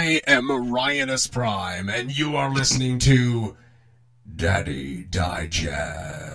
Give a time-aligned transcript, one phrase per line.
[0.00, 3.54] I am Ryanus Prime, and you are listening to
[4.34, 6.29] Daddy Digest.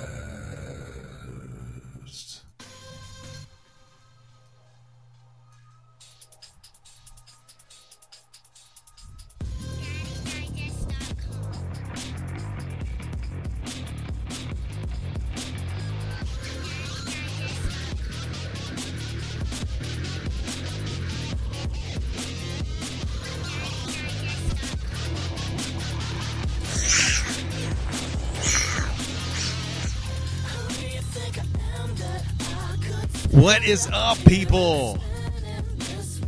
[33.45, 34.97] What is up, people?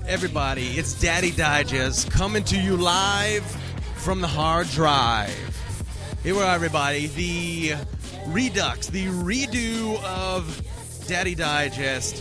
[0.07, 3.43] Everybody, it's Daddy Digest coming to you live
[3.95, 5.31] from the hard drive.
[6.21, 7.07] Here we are, everybody.
[7.07, 7.73] The
[8.27, 10.61] redux, the redo of
[11.07, 12.17] Daddy Digest,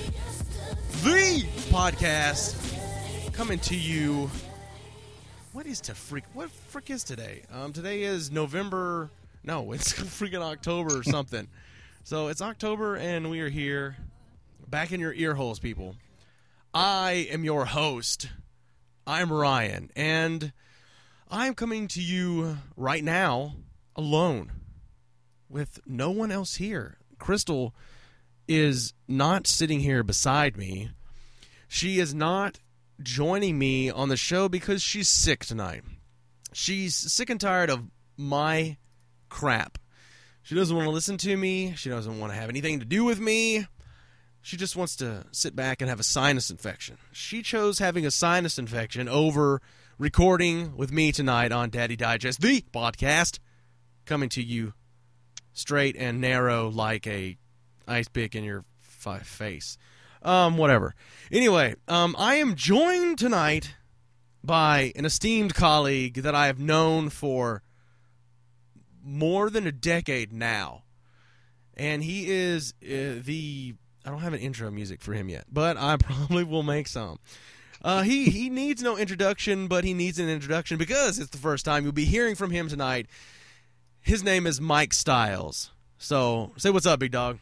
[1.04, 2.54] the podcast
[3.34, 4.30] coming to you.
[5.52, 6.24] What is to freak?
[6.32, 7.42] What frick is today?
[7.52, 9.10] Um, today is November.
[9.44, 11.48] No, it's freaking October or something.
[12.02, 13.98] so it's October, and we are here
[14.68, 15.96] back in your ear holes, people.
[16.74, 18.28] I am your host.
[19.06, 20.52] I'm Ryan, and
[21.30, 23.54] I'm coming to you right now
[23.94, 24.52] alone
[25.48, 26.98] with no one else here.
[27.18, 27.74] Crystal
[28.48, 30.90] is not sitting here beside me.
[31.68, 32.60] She is not
[33.02, 35.82] joining me on the show because she's sick tonight.
[36.52, 37.84] She's sick and tired of
[38.16, 38.76] my
[39.28, 39.78] crap.
[40.42, 41.74] She doesn't want to listen to me.
[41.76, 43.66] She doesn't want to have anything to do with me.
[44.46, 46.98] She just wants to sit back and have a sinus infection.
[47.10, 49.60] She chose having a sinus infection over
[49.98, 53.40] recording with me tonight on Daddy Digest, the podcast,
[54.04, 54.72] coming to you
[55.52, 57.36] straight and narrow like a
[57.88, 59.78] ice pick in your fi- face.
[60.22, 60.94] Um, whatever.
[61.32, 63.74] Anyway, um, I am joined tonight
[64.44, 67.64] by an esteemed colleague that I have known for
[69.02, 70.84] more than a decade now,
[71.74, 73.74] and he is uh, the
[74.06, 77.18] I don't have an intro music for him yet, but I probably will make some.
[77.82, 81.64] Uh, he he needs no introduction, but he needs an introduction because it's the first
[81.64, 83.06] time you'll be hearing from him tonight.
[84.00, 85.70] His name is Mike Stylez.
[85.98, 87.38] So say what's up, big dog.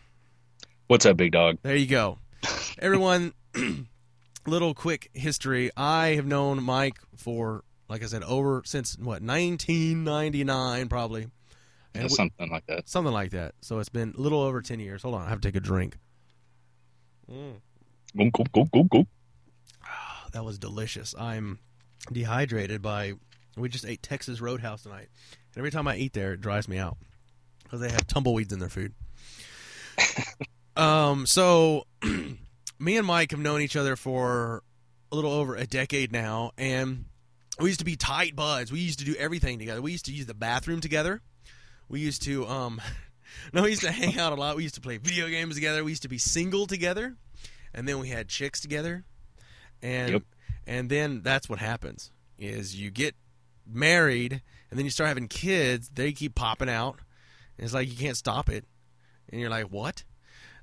[0.86, 1.58] What's up, big dog?
[1.62, 2.19] There you go,
[2.78, 3.32] everyone.
[4.46, 5.70] little quick history.
[5.76, 11.28] I have known Mike for, like I said, over since what 1999 probably,
[11.94, 12.88] Yeah, we- something like that.
[12.88, 13.54] something like that.
[13.62, 15.02] So it's been a little over 10 years.
[15.02, 15.96] Hold on, I have to take a drink.
[17.31, 17.55] Mm.
[18.17, 19.07] Go, go, go, go, go.
[20.33, 21.15] That was delicious.
[21.19, 21.61] I'm
[22.12, 23.15] dehydrated by.
[23.57, 25.09] We just ate Texas Roadhouse tonight,
[25.55, 26.97] and every time I eat there, it dries me out
[27.62, 28.95] because they have tumbleweeds in their food.
[30.77, 31.27] um.
[31.27, 31.87] So,
[32.79, 34.65] me and Mike have known each other for
[35.12, 37.05] a little over a decade now, and
[37.61, 38.73] we used to be tight buds.
[38.73, 39.81] We used to do everything together.
[39.81, 41.23] We used to use the bathroom together.
[41.89, 42.81] We used to um.
[43.53, 44.56] No, we used to hang out a lot.
[44.56, 45.84] We used to play video games together.
[45.84, 47.17] We used to be single together,
[47.72, 49.05] and then we had chicks together,
[49.83, 50.22] and Yep.
[50.67, 53.15] and then that's what happens is you get
[53.67, 55.91] married, and then you start having kids.
[55.94, 56.99] They keep popping out.
[57.56, 58.65] And it's like you can't stop it,
[59.31, 60.03] and you're like, what?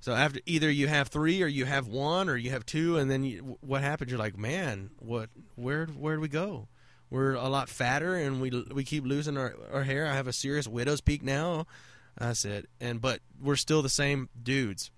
[0.02, 3.10] So after either you have three, or you have one, or you have two, and
[3.10, 4.10] then you, what happens?
[4.12, 5.30] You're like, man, what?
[5.56, 6.68] Where where do we go?
[7.10, 10.08] We're a lot fatter, and we we keep losing our, our hair.
[10.08, 11.66] I have a serious widow's peak now.
[12.22, 12.70] That's it.
[12.80, 14.92] And but we're still the same dudes.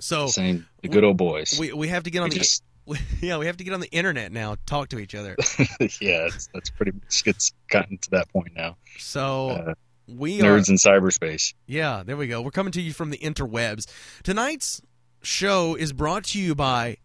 [0.00, 1.56] So Saying the good old boys.
[1.58, 2.62] we we have to get on We the just,
[3.20, 4.56] yeah we have to get on the internet now.
[4.66, 5.36] Talk to each other.
[6.00, 8.76] yeah, that's, that's pretty much it's gotten to that point now.
[8.98, 9.74] So Uh,
[10.08, 11.54] we are nerds in cyberspace.
[11.66, 12.42] Yeah, there we go.
[12.42, 13.86] We're coming to you from the interwebs.
[14.24, 14.82] Tonight's
[15.22, 16.96] show is brought to you by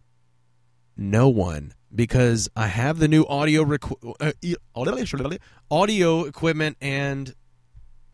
[0.96, 5.36] no one because I have the new audio requ- uh,
[5.70, 7.34] audio equipment and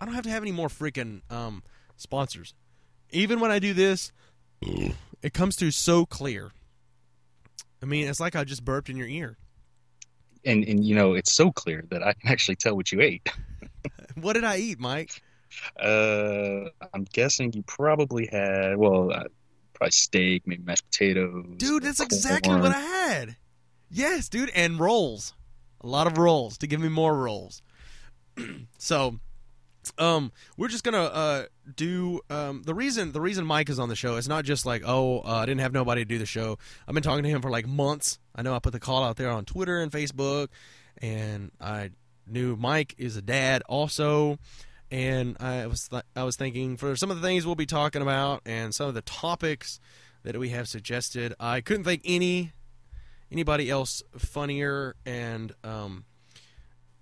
[0.03, 1.63] I don't have to have any more freaking um,
[1.97, 2.55] sponsors.
[3.11, 4.11] Even when I do this,
[5.23, 6.51] it comes through so clear.
[7.81, 9.37] I mean, it's like I just burped in your ear.
[10.45, 13.29] And and you know, it's so clear that I can actually tell what you ate.
[14.21, 15.23] What did I eat, Mike?
[15.81, 19.25] Uh, I'm guessing you probably had well, uh,
[19.73, 21.47] probably steak, maybe mashed potatoes.
[21.57, 22.07] Dude, that's corn.
[22.07, 23.37] exactly what I had.
[23.91, 25.33] Yes, dude, and rolls.
[25.81, 27.63] A lot of rolls to give me more rolls.
[28.79, 29.19] so,
[29.99, 31.45] um, we're just gonna uh
[31.77, 34.83] do um the reason the reason Mike is on the show is not just like
[34.85, 36.59] oh uh, I didn't have nobody to do the show.
[36.87, 38.19] I've been talking to him for like months.
[38.35, 40.49] I know I put the call out there on Twitter and Facebook,
[40.99, 41.91] and I
[42.27, 44.39] knew Mike is a dad also.
[44.91, 48.03] And I was th- I was thinking for some of the things we'll be talking
[48.03, 49.81] about and some of the topics
[50.23, 52.53] that we have suggested, I couldn't think any
[53.31, 56.05] anybody else funnier and um,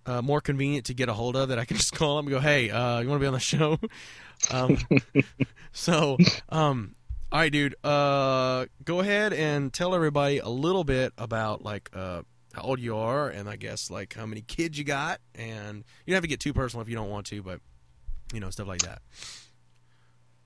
[0.07, 2.35] uh, more convenient to get a hold of that I can just call them and
[2.35, 3.79] go, "Hey, uh, you want to be on the show?"
[4.51, 4.79] um,
[5.73, 6.17] so,
[6.49, 6.95] um,
[7.33, 7.75] all right, dude.
[7.85, 12.97] Uh, go ahead and tell everybody a little bit about like uh, how old you
[12.97, 16.29] are, and I guess like how many kids you got, and you don't have to
[16.29, 17.61] get too personal if you don't want to, but
[18.33, 19.03] you know stuff like that.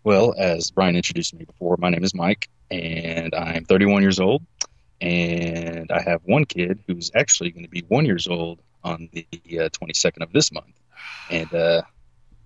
[0.02, 4.42] Well, as Brian introduced me before, my name is Mike, and I'm 31 years old,
[5.00, 9.26] and I have one kid who's actually going to be one years old on the
[9.58, 10.78] uh, 22nd of this month.
[11.30, 11.82] And uh,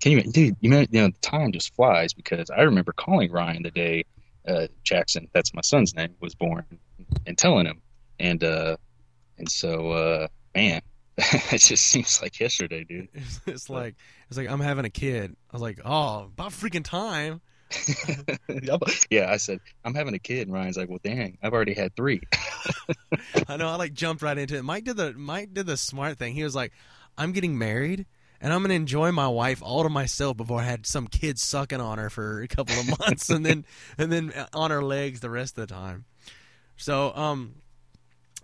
[0.01, 0.57] can you, dude?
[0.61, 4.05] You know, you know, time just flies because I remember calling Ryan the day
[4.49, 6.65] uh, Jackson, that's my son's name, was born,
[7.27, 7.81] and telling him,
[8.19, 8.77] and uh,
[9.37, 10.81] and so uh, man,
[11.19, 13.09] it just seems like yesterday, dude.
[13.13, 13.97] It's, it's like
[14.29, 15.37] it's like I'm having a kid.
[15.51, 17.41] I was like, oh, about freaking time.
[19.11, 21.95] yeah, I said I'm having a kid, and Ryan's like, "Well, dang, I've already had
[21.95, 22.21] three.
[23.49, 23.69] I know.
[23.69, 24.63] I like jumped right into it.
[24.63, 26.35] Mike did the Mike did the smart thing.
[26.35, 26.73] He was like,
[27.17, 28.07] "I'm getting married,
[28.41, 31.81] and I'm gonna enjoy my wife all to myself before I had some kids sucking
[31.81, 33.65] on her for a couple of months, and then
[33.99, 36.07] and then on her legs the rest of the time."
[36.77, 37.57] So, um,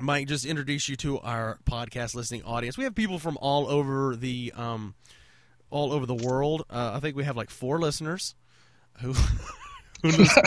[0.00, 2.76] Mike, just introduce you to our podcast listening audience.
[2.76, 4.94] We have people from all over the um,
[5.70, 6.66] all over the world.
[6.68, 8.34] Uh, I think we have like four listeners
[9.00, 9.12] who
[10.02, 10.42] who listen,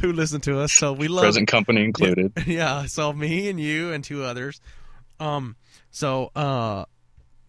[0.00, 0.72] who listen to us.
[0.72, 2.32] So we love Present company included.
[2.46, 4.60] yeah, so me and you and two others.
[5.20, 5.56] Um,
[5.90, 6.84] so uh,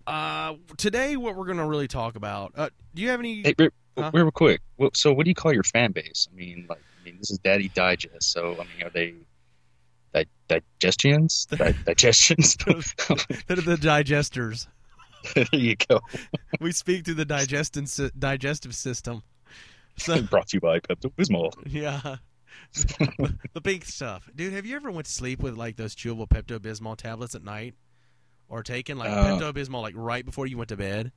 [0.05, 2.53] uh, today what we're gonna really talk about.
[2.55, 3.41] Uh, do you have any?
[3.43, 4.09] Hey, real, Huh?
[4.11, 4.59] real quick.
[4.95, 6.27] So, what do you call your fan base?
[6.31, 8.23] I mean, like, I mean, this is Daddy Digest.
[8.31, 9.13] So, I mean, are they
[10.13, 11.45] di- digestions?
[11.51, 12.55] Di- digestions?
[12.55, 12.75] They're
[13.55, 14.65] the digesters.
[15.35, 16.01] there you go.
[16.59, 19.21] We speak through the digestin digestive system.
[19.98, 21.54] So Brought to you by Pepto Bismol.
[21.66, 22.18] yeah.
[22.74, 24.54] the, the pink stuff, dude.
[24.54, 27.75] Have you ever went to sleep with like those chewable Pepto Bismol tablets at night,
[28.48, 29.38] or taken like Uh.
[29.40, 31.12] Pepto Bismol like right before you went to bed?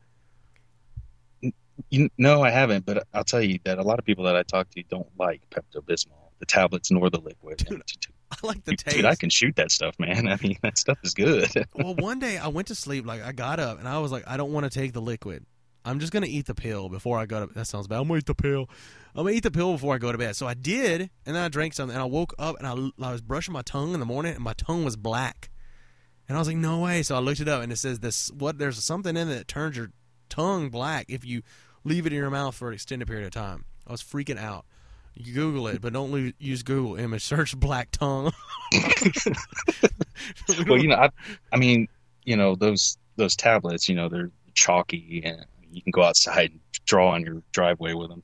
[1.90, 4.42] You, no, I haven't, but I'll tell you that a lot of people that I
[4.42, 7.58] talk to don't like Pepto Bismol, the tablets nor the liquid.
[7.58, 7.82] Dude,
[8.30, 8.96] I like the taste.
[8.96, 10.26] Dude, I can shoot that stuff, man.
[10.32, 11.48] I mean, that stuff is good.
[11.74, 14.24] well, one day I went to sleep, like I got up and I was like,
[14.26, 15.44] I don't want to take the liquid.
[15.86, 17.54] I'm just gonna eat the pill before I go to.
[17.54, 18.00] That sounds bad.
[18.00, 18.68] I'm gonna eat the pill.
[19.14, 20.34] I'm gonna eat the pill before I go to bed.
[20.34, 23.12] So I did, and then I drank something, and I woke up and I, I
[23.12, 25.50] was brushing my tongue in the morning, and my tongue was black.
[26.28, 27.04] And I was like, no way.
[27.04, 29.48] So I looked it up, and it says this: what there's something in it that
[29.48, 29.92] turns your
[30.28, 31.42] tongue black if you
[31.84, 33.64] leave it in your mouth for an extended period of time.
[33.86, 34.66] I was freaking out.
[35.14, 38.32] You Google it, but don't use Google image search black tongue.
[40.66, 41.10] well, you know, I,
[41.52, 41.88] I mean,
[42.24, 45.46] you know, those those tablets, you know, they're chalky, and
[45.76, 48.22] you can go outside and draw on your driveway with them.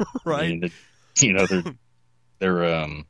[0.00, 0.48] I right?
[0.48, 0.72] mean,
[1.20, 1.62] you know, they're
[2.38, 3.04] they're um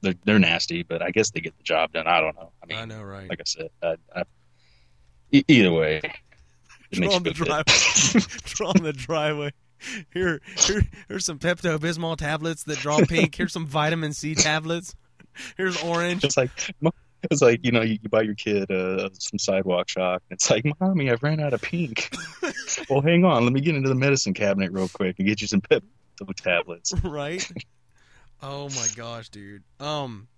[0.00, 2.06] they're they're nasty, but I guess they get the job done.
[2.06, 2.52] I don't know.
[2.62, 3.28] I mean, I know, right?
[3.28, 4.24] like I said, I, I,
[5.46, 6.00] either way,
[6.90, 8.22] it draw on the driveway.
[8.44, 9.52] draw on the driveway.
[10.12, 13.36] Here, here, here's some Pepto Bismol tablets that draw pink.
[13.36, 14.96] Here's some vitamin C tablets.
[15.56, 16.24] Here's orange.
[16.24, 16.50] It's like
[17.30, 20.22] it's like you know you, you buy your kid uh, some sidewalk chalk.
[20.30, 22.14] And it's like, mommy, I've ran out of pink.
[22.90, 25.46] well, hang on, let me get into the medicine cabinet real quick and get you
[25.46, 26.94] some Pepto tablets.
[27.04, 27.46] right?
[28.42, 29.64] Oh my gosh, dude.
[29.80, 30.28] Um,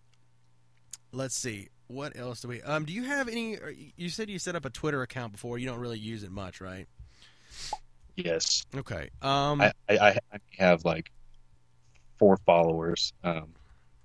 [1.13, 1.69] let's see.
[1.89, 2.63] What else do we?
[2.63, 3.59] Um, do you have any?
[3.97, 5.59] You said you set up a Twitter account before.
[5.59, 6.87] You don't really use it much, right?
[8.17, 9.11] Yes, Okay.
[9.23, 11.11] Um, I, I, I I have like
[12.19, 13.13] four followers.
[13.25, 13.55] Um,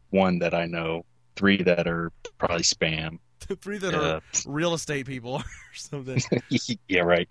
[0.09, 1.05] one that I know,
[1.35, 3.19] three that are probably spam.
[3.47, 5.43] the three that Uh, are real estate people or
[5.75, 6.21] something.
[6.87, 7.29] yeah, right.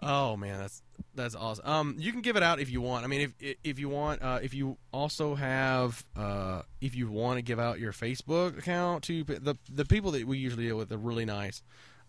[0.00, 0.82] Oh man, that's
[1.14, 1.66] that's awesome.
[1.66, 3.04] Um, you can give it out if you want.
[3.04, 7.38] I mean, if if you want, uh, if you also have, uh, if you want
[7.38, 10.92] to give out your Facebook account to the the people that we usually deal with
[10.92, 11.62] are really nice.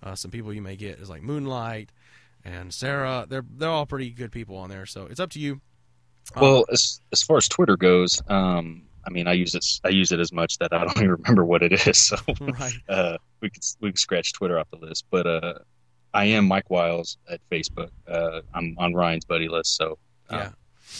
[0.03, 1.91] Uh, some people you may get is like Moonlight
[2.45, 3.25] and Sarah.
[3.27, 4.85] They're they're all pretty good people on there.
[4.85, 5.59] So it's up to you.
[6.35, 9.65] Um, Well, as as far as Twitter goes, um, I mean, I use it.
[9.83, 11.97] I use it as much that I don't even remember what it is.
[11.97, 12.73] So right.
[12.89, 15.05] uh, we could we could scratch Twitter off the list.
[15.09, 15.53] But uh,
[16.13, 17.89] I am Mike Wiles at Facebook.
[18.07, 19.97] Uh, I'm on Ryan's buddy list, so
[20.29, 20.49] uh, Yeah.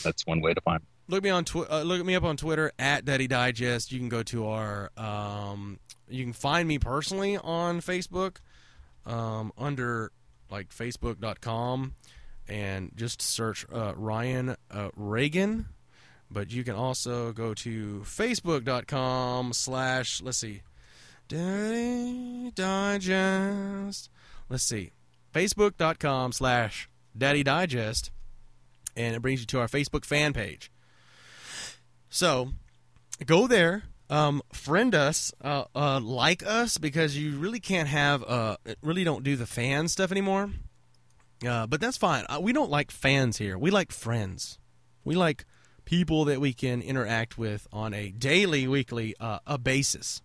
[0.02, 0.80] that's one way to find.
[0.82, 0.86] me.
[1.08, 3.92] look me on twi- uh, look me up on Twitter at Daddy Digest.
[3.92, 8.38] You can go to our um, you can find me personally on Facebook
[9.06, 10.10] um, under
[10.50, 11.94] like facebook.com
[12.48, 15.66] and just search uh, Ryan uh, Reagan.
[16.30, 20.62] But you can also go to facebook.com slash let's see
[21.28, 24.10] Daddy Digest.
[24.48, 24.92] Let's see
[25.34, 28.10] facebook.com slash Daddy Digest
[28.96, 30.70] and it brings you to our Facebook fan page.
[32.08, 32.50] So,
[33.24, 38.56] go there, um, friend us, uh, uh, like us, because you really can't have, uh,
[38.82, 40.50] really don't do the fan stuff anymore.
[41.46, 42.24] Uh, but that's fine.
[42.28, 43.56] Uh, we don't like fans here.
[43.56, 44.58] We like friends.
[45.04, 45.46] We like
[45.90, 50.22] people that we can interact with on a daily, weekly, uh, a basis.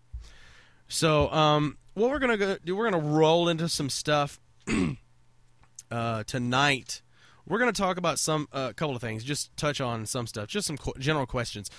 [0.88, 4.40] So, um, what we're gonna go, we're gonna roll into some stuff
[5.92, 7.02] uh, tonight.
[7.48, 9.24] We're gonna talk about some a couple of things.
[9.24, 10.46] Just touch on some stuff.
[10.46, 11.72] Just some general questions.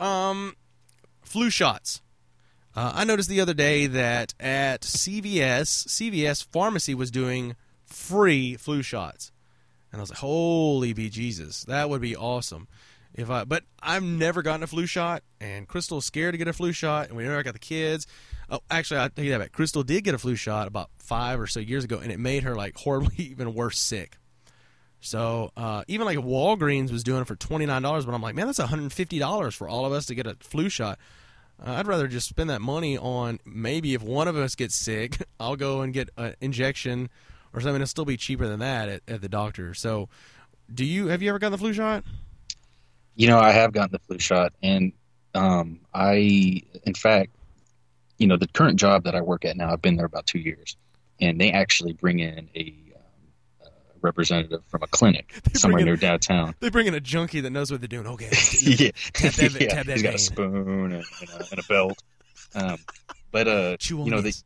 [0.00, 0.56] Um,
[1.22, 2.00] flu shots.
[2.74, 8.80] Uh, I noticed the other day that at CVS, CVS pharmacy was doing free flu
[8.80, 9.32] shots,
[9.92, 12.68] and I was like, "Holy be Jesus, that would be awesome!"
[13.14, 16.52] If I, but I've never gotten a flu shot, and Crystal's scared to get a
[16.52, 18.08] flu shot, and we never got the kids.
[18.50, 19.52] Oh, actually, I you that back.
[19.52, 22.42] Crystal did get a flu shot about five or so years ago, and it made
[22.42, 24.16] her like horribly even worse sick.
[25.00, 28.34] So uh, even like Walgreens was doing it for twenty nine dollars, but I'm like,
[28.34, 30.98] man, that's one hundred fifty dollars for all of us to get a flu shot.
[31.64, 35.18] Uh, I'd rather just spend that money on maybe if one of us gets sick,
[35.40, 37.10] I'll go and get an injection
[37.52, 37.76] or something.
[37.76, 39.72] It'll still be cheaper than that at, at the doctor.
[39.74, 40.08] So,
[40.72, 42.02] do you have you ever gotten the flu shot?
[43.16, 44.92] You know, I have gotten the flu shot, and
[45.34, 47.30] um, I, in fact,
[48.18, 50.38] you know, the current job that I work at now, I've been there about two
[50.38, 50.76] years,
[51.20, 52.74] and they actually bring in a,
[53.64, 56.54] um, representative from a clinic They somewhere in- near downtown.
[56.60, 58.06] They bring in a junkie that knows what they're doing.
[58.06, 58.30] Okay,
[58.62, 59.68] yeah, tap that, yeah.
[59.68, 62.02] tap that he's got a spoon and, and, a, and a belt.
[62.54, 62.78] Um,
[63.32, 64.44] but uh, you know, they, this.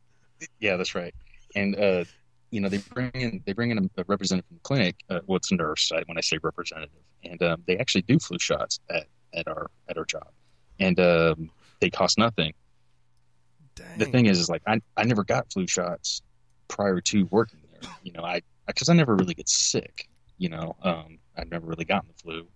[0.59, 1.13] yeah, that's right.
[1.55, 2.05] And uh,
[2.51, 4.95] you know, they bring in they bring in a, representative from the clinic.
[5.09, 6.89] Uh, well, it's a nurse I- when I say representative,
[7.23, 10.27] and um, they actually do flu shots at, at our at our job,
[10.79, 12.53] and um, they cost nothing.
[13.97, 16.21] The thing is, is like I I never got flu shots
[16.67, 17.89] prior to working there.
[18.03, 20.07] You know, I because I never really get sick.
[20.37, 22.47] You know, um, I've never really gotten the flu,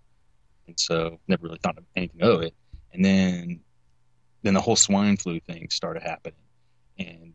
[0.66, 2.54] and so never really thought of anything of it.
[2.92, 3.60] And then
[4.42, 6.38] then the whole swine flu thing started happening,
[6.98, 7.32] and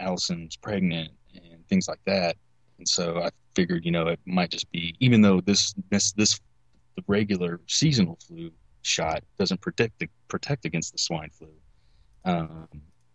[0.00, 2.36] Allison's pregnant and things like that.
[2.78, 6.40] And so I figured, you know, it might just be, even though this this this
[6.96, 8.50] the regular seasonal flu
[8.82, 11.48] shot doesn't protect the, protect against the swine flu.
[12.24, 12.68] Um,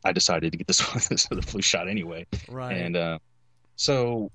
[0.06, 2.74] I decided to get this one, this the flu shot anyway, right.
[2.74, 3.20] and uh,
[3.76, 4.32] so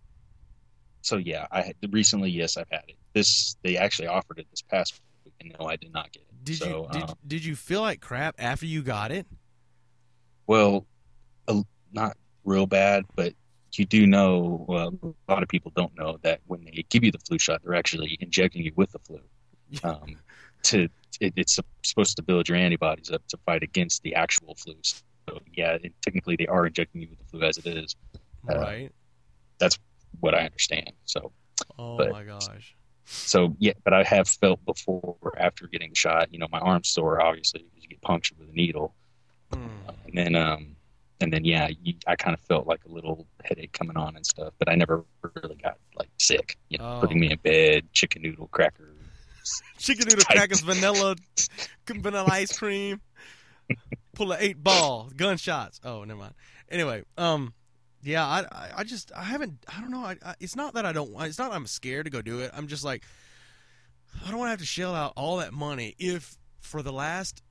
[1.03, 2.97] so yeah, I had, recently yes I've had it.
[3.13, 6.45] This they actually offered it this past week, and no, I did not get it.
[6.45, 9.27] did so, you did, uh, did you feel like crap after you got it?
[10.47, 10.87] Well,
[11.93, 13.35] not real bad, but
[13.77, 14.65] you do know.
[14.69, 14.95] Well,
[15.29, 17.75] a lot of people don't know that when they give you the flu shot, they're
[17.75, 19.21] actually injecting you with the flu.
[19.85, 20.17] Um,
[20.65, 20.89] to
[21.21, 24.75] it, it's supposed to build your antibodies up to fight against the actual flu.
[24.83, 27.95] So yeah, it, technically they are injecting you with the flu as it is.
[28.49, 28.93] Uh, right.
[29.59, 29.79] That's
[30.21, 30.93] what I understand.
[31.05, 31.33] So
[31.79, 32.75] Oh but- my gosh.
[33.05, 36.33] so yeah, but I have felt before after getting shot.
[36.33, 38.95] You know, my arm's sore obviously because you get punctured with a needle.
[39.53, 39.69] Mm.
[40.07, 40.77] and then um
[41.21, 44.25] and then yeah you, i kind of felt like a little headache coming on and
[44.25, 45.05] stuff but i never
[45.43, 47.01] really got like sick you know Oh.
[47.01, 48.93] putting me in bed chicken noodle cracker
[49.79, 50.37] Chicken noodle Tight.
[50.37, 51.17] crackers, vanilla,
[51.89, 53.01] vanilla ice cream.
[54.15, 55.81] Pull an eight ball, gunshots.
[55.83, 56.35] Oh, never mind.
[56.71, 57.55] Anyway, um,
[58.03, 60.05] yeah, I, I, I just, I haven't, I don't know.
[60.05, 62.51] I, I, it's not that I don't, it's not I'm scared to go do it.
[62.55, 63.05] I'm just like,
[64.27, 67.43] I don't want to have to shell out all that money if for the last,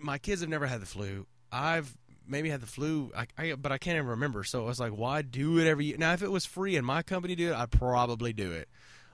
[0.00, 1.26] my kids have never had the flu.
[1.50, 1.96] I've
[2.26, 4.44] maybe had the flu, I, I, but I can't even remember.
[4.44, 5.96] So I was like, why do it every year?
[5.98, 8.68] Now, if it was free and my company do it, I'd probably do it.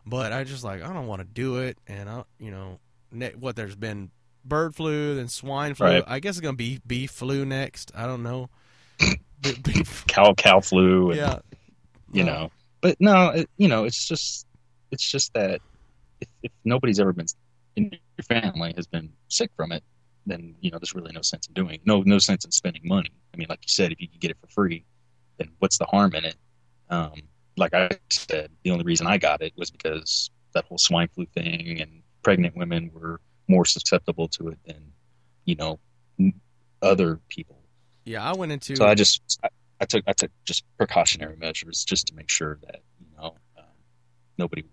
[0.05, 2.79] But I just like I don't want to do it, and I, you know,
[3.11, 4.11] ne- what there's been
[4.45, 5.87] bird flu, then swine flu.
[5.87, 6.05] Right.
[6.07, 7.91] I guess it's gonna be beef flu next.
[7.95, 8.49] I don't know.
[9.63, 11.39] Beef, cow cow flu and yeah,
[12.11, 14.47] you know but no it, you know it's just
[14.91, 15.61] it's just that
[16.21, 17.27] if, if nobody's ever been
[17.77, 19.83] in your family has been sick from it
[20.27, 21.81] then you know there's really no sense in doing it.
[21.85, 24.31] no no sense in spending money i mean like you said if you can get
[24.31, 24.85] it for free
[25.39, 26.37] then what's the harm in it
[26.91, 27.13] um
[27.57, 31.27] like i said the only reason i got it was because that whole swine flu
[31.35, 34.93] thing and pregnant women were more susceptible to it than
[35.45, 35.79] you know
[36.83, 37.57] other people
[38.07, 38.23] yeah.
[38.23, 38.77] I went into.
[38.77, 39.49] so I just I,
[39.81, 43.65] I took I took just precautionary measures just to make sure that you know um,
[44.39, 44.65] nobody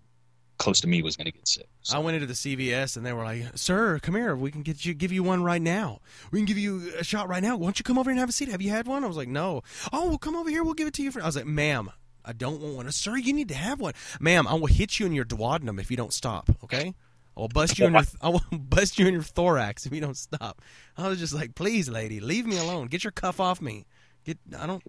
[0.58, 1.68] close to me was going to get sick.
[1.82, 4.34] So, I went into the CVS and they were like, "Sir, come here.
[4.36, 6.00] We can get you, give you one right now.
[6.30, 7.56] We can give you a shot right now.
[7.56, 8.48] Why don't you come over here and have a seat?
[8.48, 10.62] Have you had one?" I was like, "No." Oh, well, come over here.
[10.62, 11.10] We'll give it to you.
[11.10, 11.22] For...
[11.22, 11.90] I was like, "Ma'am,
[12.24, 12.92] I don't want one.
[12.92, 13.94] Sir, you need to have one.
[14.20, 16.50] Ma'am, I will hit you in your duodenum if you don't stop.
[16.64, 16.94] Okay."
[17.36, 20.00] I will bust you in your I will bust you in your thorax if you
[20.00, 20.62] don't stop.
[20.96, 22.86] I was just like, please, lady, leave me alone.
[22.86, 23.86] Get your cuff off me.
[24.24, 24.82] Get I don't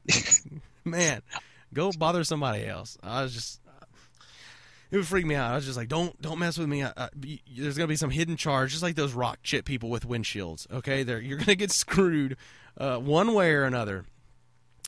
[0.85, 1.21] man,
[1.73, 2.97] go bother somebody else.
[3.01, 3.61] I was just
[4.95, 5.51] it would freak me out.
[5.51, 6.81] I was just like, don't don't mess with me.
[6.81, 7.09] I, I,
[7.57, 10.71] there's gonna be some hidden charge, just like those rock chip people with windshields.
[10.71, 12.37] Okay, they're you're gonna get screwed
[12.77, 14.05] uh, one way or another.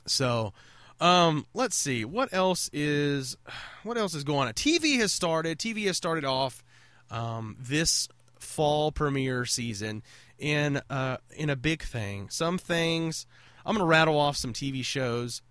[0.05, 0.53] So,
[1.01, 3.35] um, let's see what else is
[3.83, 4.53] what else is going on.
[4.53, 5.59] TV has started.
[5.59, 6.63] TV has started off
[7.11, 8.07] um, this
[8.39, 10.03] fall premiere season
[10.39, 12.29] in uh, in a big thing.
[12.29, 13.25] Some things
[13.65, 15.41] I'm gonna rattle off some TV shows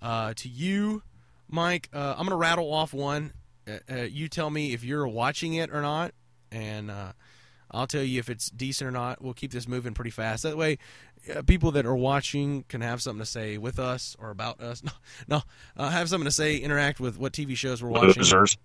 [0.00, 1.02] uh, to you,
[1.46, 1.90] Mike.
[1.92, 3.34] Uh, I'm gonna rattle off one.
[3.68, 6.12] Uh, uh, you tell me if you're watching it or not,
[6.50, 7.12] and uh,
[7.70, 9.22] I'll tell you if it's decent or not.
[9.22, 10.42] We'll keep this moving pretty fast.
[10.42, 10.78] That way,
[11.34, 14.82] uh, people that are watching can have something to say with us or about us.
[15.28, 15.42] No, no,
[15.76, 16.56] uh, have something to say.
[16.56, 18.14] Interact with what TV shows we're watching.
[18.16, 18.56] Losers.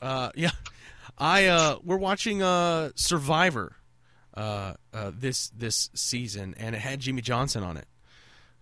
[0.00, 0.50] Uh, yeah,
[1.18, 3.76] I uh, we're watching uh Survivor,
[4.34, 7.86] uh, uh this this season, and it had Jimmy Johnson on it.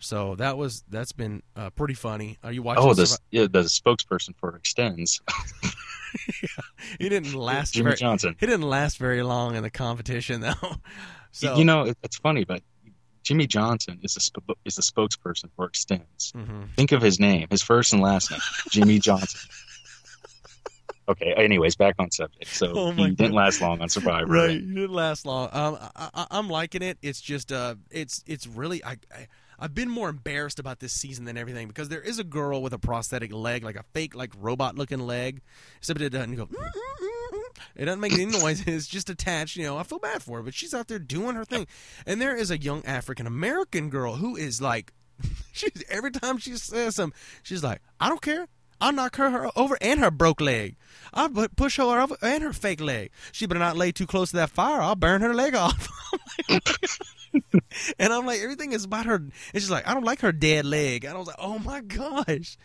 [0.00, 2.38] So that was that's been uh, pretty funny.
[2.42, 2.84] Are you watching?
[2.84, 5.20] Oh, the Survi- yeah, the spokesperson for Extenze,
[6.98, 7.74] he didn't last.
[7.74, 8.34] Jimmy very, Johnson.
[8.40, 10.54] He didn't last very long in the competition though.
[11.32, 12.60] So you know, it, it's funny, but
[13.22, 16.32] Jimmy Johnson is the sp- is the spokesperson for Extenze.
[16.32, 16.62] Mm-hmm.
[16.76, 18.40] Think of his name, his first and last name,
[18.70, 19.48] Jimmy Johnson.
[21.08, 21.34] Okay.
[21.36, 22.46] Anyways, back on subject.
[22.46, 24.26] So Oh he didn't last long on Survivor.
[24.26, 25.48] right, it didn't last long.
[25.52, 26.98] Um, I, I, I'm liking it.
[27.02, 28.92] It's just uh, it's it's really I.
[29.12, 29.26] I
[29.60, 32.72] I've been more embarrassed about this season than everything because there is a girl with
[32.72, 35.42] a prosthetic leg, like a fake, like robot looking leg.
[35.78, 36.46] Except it doesn't go.
[36.46, 36.70] "Mm,
[37.76, 38.66] It doesn't make any noise.
[38.66, 39.56] It's just attached.
[39.56, 41.66] You know, I feel bad for her, but she's out there doing her thing.
[42.06, 44.92] And there is a young African American girl who is like,
[45.52, 48.48] she's every time she says something, she's like, I don't care.
[48.80, 50.76] I'll knock her, her over and her broke leg.
[51.12, 53.10] I'll push her over and her fake leg.
[53.32, 54.80] She better not lay too close to that fire.
[54.80, 55.88] I'll burn her leg off.
[57.98, 59.16] and I'm like, everything is about her.
[59.16, 61.04] And she's like, I don't like her dead leg.
[61.04, 62.56] And I was like, oh my gosh.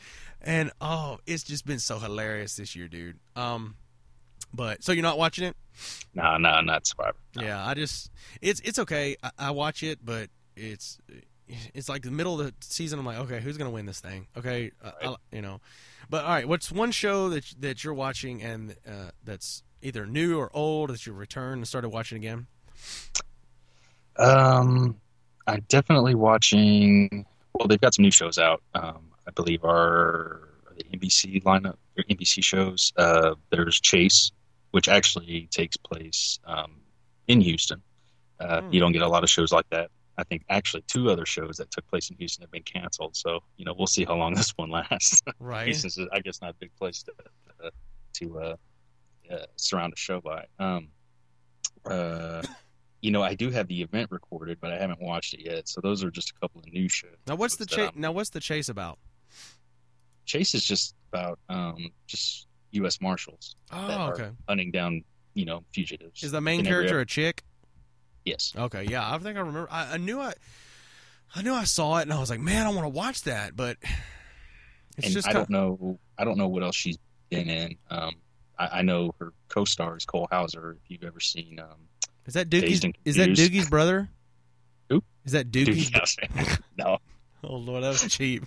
[0.41, 3.17] And oh, it's just been so hilarious this year, dude.
[3.36, 3.75] Um,
[4.53, 5.55] but so you're not watching it?
[6.13, 7.17] No, no, not Survivor.
[7.36, 7.43] No.
[7.43, 8.10] Yeah, I just
[8.41, 9.17] it's it's okay.
[9.22, 11.00] I, I watch it, but it's
[11.74, 13.00] it's like the middle of the season.
[13.00, 14.28] I'm like, okay, who's gonna win this thing?
[14.38, 15.62] Okay, uh, I- you know.
[16.10, 20.38] But all right, what's one show that that you're watching and uh, that's either new
[20.39, 22.48] or old that you returned and started watching again?
[24.17, 24.96] Um,
[25.48, 27.26] I'm definitely watching.
[27.54, 28.62] Well, they've got some new shows out.
[28.74, 32.91] Um, I believe are the NBC lineup or NBC shows.
[32.98, 34.32] Uh, there's Chase,
[34.72, 36.72] which actually takes place um,
[37.28, 37.82] in Houston.
[38.39, 38.74] Uh, Hmm.
[38.74, 39.89] You don't get a lot of shows like that.
[40.17, 43.15] I think actually two other shows that took place in Houston have been canceled.
[43.15, 45.21] So you know we'll see how long this one lasts.
[45.39, 45.65] Right.
[45.65, 47.12] Houston's, I guess, not a big place to
[47.65, 47.69] uh,
[48.13, 48.56] to uh,
[49.32, 50.45] uh, surround a show by.
[50.60, 50.89] Um,
[51.86, 52.41] uh,
[53.01, 55.67] you know, I do have the event recorded, but I haven't watched it yet.
[55.69, 57.15] So those are just a couple of new shows.
[57.28, 57.91] Now what's the chase?
[57.95, 58.97] Now what's the chase about?
[60.25, 62.99] Chase is just about um, just U.S.
[62.99, 65.04] Marshals that Oh, are hunting down,
[65.36, 66.23] you know, fugitives.
[66.23, 67.43] Is the main in every character a chick?
[68.26, 68.54] Yes.
[68.58, 69.68] Okay, yeah, I think I remember.
[69.72, 70.34] I, I knew I,
[71.36, 73.56] I knew I saw it, and I was like, man, I want to watch that,
[73.56, 73.78] but
[74.98, 76.00] it's and just I kind don't know.
[76.18, 76.98] I don't know what else she's
[77.30, 77.78] been in.
[77.90, 78.14] Um,
[78.58, 80.78] I, I know her co-star is Cole Hauser.
[80.84, 81.88] If you've ever seen, um,
[82.26, 82.84] is that Doogie's?
[83.06, 84.10] Is that Doogie's brother?
[84.90, 85.04] Who?
[85.26, 85.92] Is that Doogie's?
[86.78, 86.98] no,
[87.44, 88.44] Oh lord, that was cheap.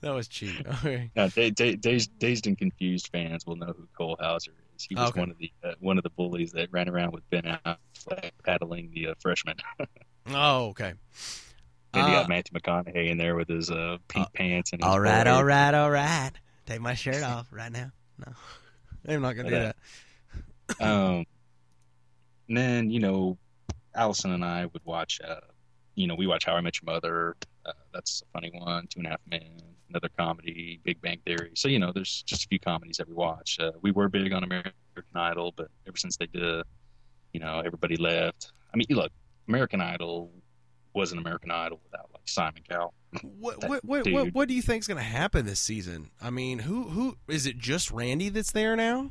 [0.00, 0.66] that was cheap.
[0.66, 1.10] Okay.
[1.14, 4.71] no, Da- Da- Dazed, Dazed and Confused fans will know who Cole Hauser is.
[4.78, 5.20] He was Okay.
[5.20, 8.90] one of the uh, one of the bullies that ran around with Ben Affleck paddling
[8.94, 9.56] the uh, freshman.
[10.28, 10.94] Oh, okay.
[11.94, 15.00] And you Uh, got Matthew McConaughey in there with his uh, pink pants and All
[15.00, 16.30] right, all right, all right.
[16.64, 17.90] Take my shirt off right now.
[18.24, 18.32] No,
[19.08, 19.76] I'm not gonna do that.
[20.80, 21.24] Um,
[22.48, 23.36] and then you know,
[23.96, 25.20] Allison and I would watch.
[25.26, 25.40] Uh,
[25.96, 27.34] you know, we watch How I Met Your Mother.
[27.66, 28.86] Uh, that's a funny one.
[28.86, 29.42] Two and a Half Men.
[29.92, 30.80] Another comedy.
[30.84, 31.50] Big Bang Theory.
[31.54, 33.58] So you know, there's just a few comedies that we watch.
[33.60, 34.72] Uh, we were big on American
[35.14, 36.64] Idol, but ever since they did,
[37.32, 38.52] you know, everybody left.
[38.72, 39.12] I mean, look,
[39.48, 40.30] American Idol
[40.94, 42.94] wasn't American Idol without like Simon Cowell.
[43.38, 46.10] What what what, what what do you think's gonna happen this season?
[46.22, 47.58] I mean, who who is it?
[47.58, 49.10] Just Randy that's there now?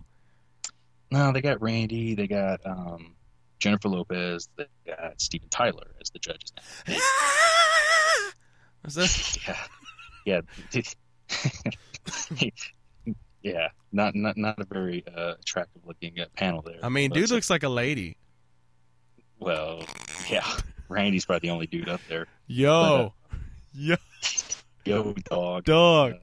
[1.11, 2.15] No, they got Randy.
[2.15, 3.15] They got um,
[3.59, 4.47] Jennifer Lopez.
[4.55, 6.53] They got Steven Tyler as the judges
[6.87, 6.95] now.
[8.85, 9.57] Is that- yeah,
[10.25, 10.41] yeah,
[13.41, 13.67] yeah.
[13.91, 16.79] Not not not a very uh, attractive looking uh, panel there.
[16.83, 18.17] I mean, dude uh, looks like a lady.
[19.39, 19.83] well.
[20.29, 20.45] Yeah,
[20.89, 22.27] Randy's probably the only dude up there.
[22.47, 23.13] Yo,
[23.73, 23.95] yo,
[24.85, 26.13] Yo, dog, dog.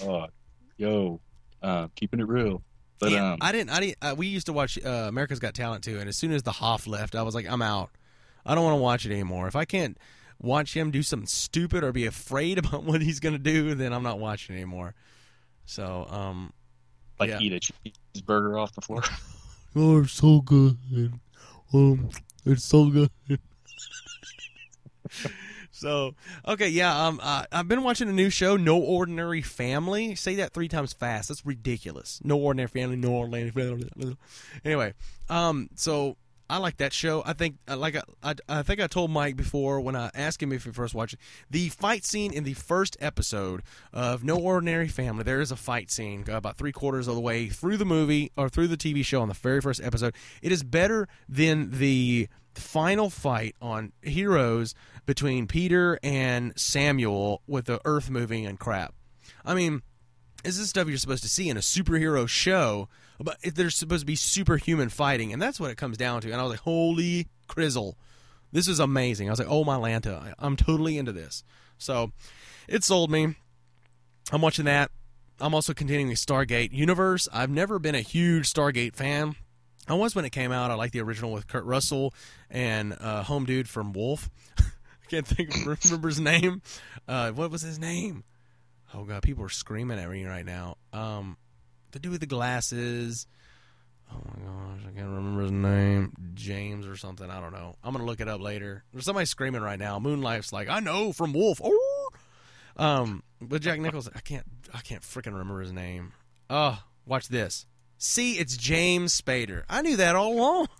[0.00, 0.30] dog,
[0.76, 1.20] yo,
[1.62, 2.62] uh, keeping it real.
[3.00, 3.70] But Yeah, um, I didn't.
[3.70, 3.96] I didn't.
[4.02, 6.52] Uh, we used to watch uh, America's Got Talent too, and as soon as the
[6.52, 7.90] Hoff left, I was like, I'm out.
[8.46, 9.46] I don't want to watch it anymore.
[9.46, 9.98] If I can't
[10.40, 13.92] watch him do something stupid or be afraid about what he's going to do, then
[13.92, 14.94] I'm not watching anymore.
[15.66, 16.52] So, um,
[17.20, 17.38] Like Yeah.
[17.40, 17.60] eat a
[18.20, 19.02] cheeseburger off the floor.
[19.76, 20.78] Oh, it's so good.
[21.74, 22.08] Um,
[22.46, 23.10] it's so good.
[25.70, 26.14] so
[26.46, 27.06] okay, yeah.
[27.06, 30.14] Um, uh, I've been watching a new show, No Ordinary Family.
[30.14, 31.28] Say that three times fast.
[31.28, 32.20] That's ridiculous.
[32.24, 32.96] No Ordinary Family.
[32.96, 34.16] No Ordinary Family.
[34.64, 34.94] Anyway,
[35.28, 36.16] um, so
[36.50, 37.22] I like that show.
[37.26, 40.42] I think, uh, like I, I, I think I told Mike before when I asked
[40.42, 44.36] him if he first watched it, the fight scene in the first episode of No
[44.36, 45.24] Ordinary Family.
[45.24, 48.32] There is a fight scene uh, about three quarters of the way through the movie
[48.36, 50.14] or through the TV show on the very first episode.
[50.40, 54.74] It is better than the final fight on Heroes
[55.06, 58.94] between Peter and Samuel with the Earth moving and crap.
[59.44, 59.82] I mean,
[60.44, 62.88] this is stuff you're supposed to see in a superhero show,
[63.20, 66.30] but if there's supposed to be superhuman fighting, and that's what it comes down to.
[66.30, 67.94] And I was like, holy crizzle,
[68.52, 69.28] this is amazing.
[69.28, 71.44] I was like, oh my Lanta, I'm totally into this.
[71.78, 72.12] So
[72.66, 73.34] it sold me.
[74.30, 74.90] I'm watching that.
[75.40, 77.28] I'm also continuing the Stargate Universe.
[77.32, 79.36] I've never been a huge Stargate fan.
[79.86, 80.70] I was when it came out.
[80.70, 82.12] I like the original with Kurt Russell
[82.50, 84.28] and uh, Home Dude from Wolf.
[84.58, 84.64] I
[85.08, 86.60] can't think remember his name.
[87.06, 88.24] Uh, what was his name?
[88.94, 90.76] Oh god, people are screaming at me right now.
[90.92, 91.36] Um,
[91.92, 93.26] the dude with the glasses.
[94.10, 96.12] Oh my gosh, I can't remember his name.
[96.34, 97.28] James or something.
[97.28, 97.76] I don't know.
[97.84, 98.84] I'm gonna look it up later.
[98.92, 99.98] There's somebody screaming right now.
[99.98, 101.60] Moonlight's like, I know from Wolf.
[101.62, 102.08] Oh.
[102.76, 106.12] Um, but Jack Nichols, I can't, I can't freaking remember his name.
[106.48, 107.66] Oh, watch this.
[107.98, 109.64] See, it's James Spader.
[109.68, 110.68] I knew that all along.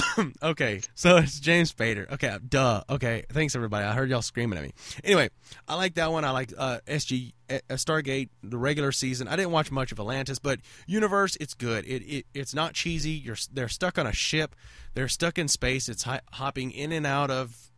[0.42, 2.10] okay, so it's James Spader.
[2.12, 2.82] Okay, duh.
[2.88, 3.84] Okay, thanks everybody.
[3.84, 4.72] I heard y'all screaming at me.
[5.04, 5.30] Anyway,
[5.68, 6.24] I like that one.
[6.24, 9.28] I like uh, SG uh, Stargate, the regular season.
[9.28, 11.84] I didn't watch much of Atlantis, but Universe, it's good.
[11.84, 13.10] It, it it's not cheesy.
[13.10, 14.54] You're they're stuck on a ship.
[14.94, 15.88] They're stuck in space.
[15.88, 17.70] It's hi- hopping in and out of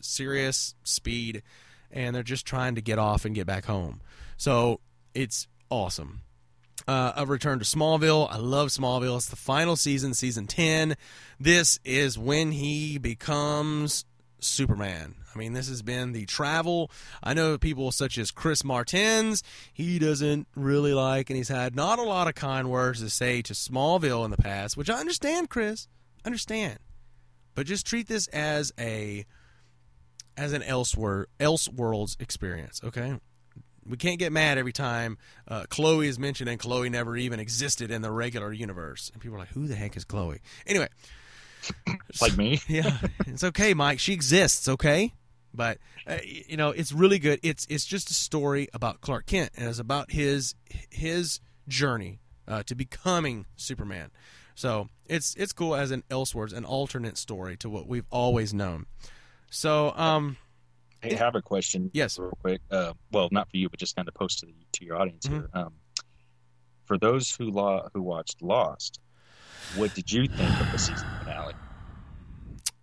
[0.00, 1.42] serious speed,
[1.90, 4.00] and they're just trying to get off and get back home.
[4.36, 4.80] So
[5.14, 6.22] it's awesome
[6.88, 8.32] uh, a return to Smallville.
[8.32, 9.16] I love Smallville.
[9.16, 10.96] It's the final season, season 10.
[11.38, 14.06] This is when he becomes
[14.40, 15.14] Superman.
[15.32, 16.90] I mean, this has been the travel.
[17.22, 21.98] I know people such as Chris Martens, he doesn't really like, and he's had not
[21.98, 25.50] a lot of kind words to say to Smallville in the past, which I understand,
[25.50, 25.88] Chris.
[26.24, 26.78] Understand.
[27.54, 29.26] But just treat this as a
[30.36, 33.18] as an elsewhere elseworlds experience, okay?
[33.88, 37.90] We can't get mad every time uh, Chloe is mentioned and Chloe never even existed
[37.90, 39.10] in the regular universe.
[39.12, 40.40] And people are like, who the heck is Chloe?
[40.66, 40.88] Anyway,
[42.20, 42.60] like me.
[42.68, 43.98] yeah, it's okay, Mike.
[43.98, 45.12] She exists, okay?
[45.54, 47.40] But uh, you know, it's really good.
[47.42, 50.54] It's it's just a story about Clark Kent, and it's about his
[50.90, 54.10] his journey uh, to becoming Superman.
[54.54, 58.86] So it's it's cool as an Elseworlds, an alternate story to what we've always known.
[59.50, 60.36] So um,
[61.00, 61.90] Hey, I have a question.
[61.94, 62.18] Yes.
[62.18, 62.60] real quick.
[62.70, 65.26] Uh, well, not for you, but just kind of post to the, to your audience
[65.26, 65.34] Mm-hmm.
[65.36, 65.48] here.
[65.54, 65.74] Um,
[66.86, 68.98] for those who law who watched Lost,
[69.76, 71.54] what did you think of the season finale?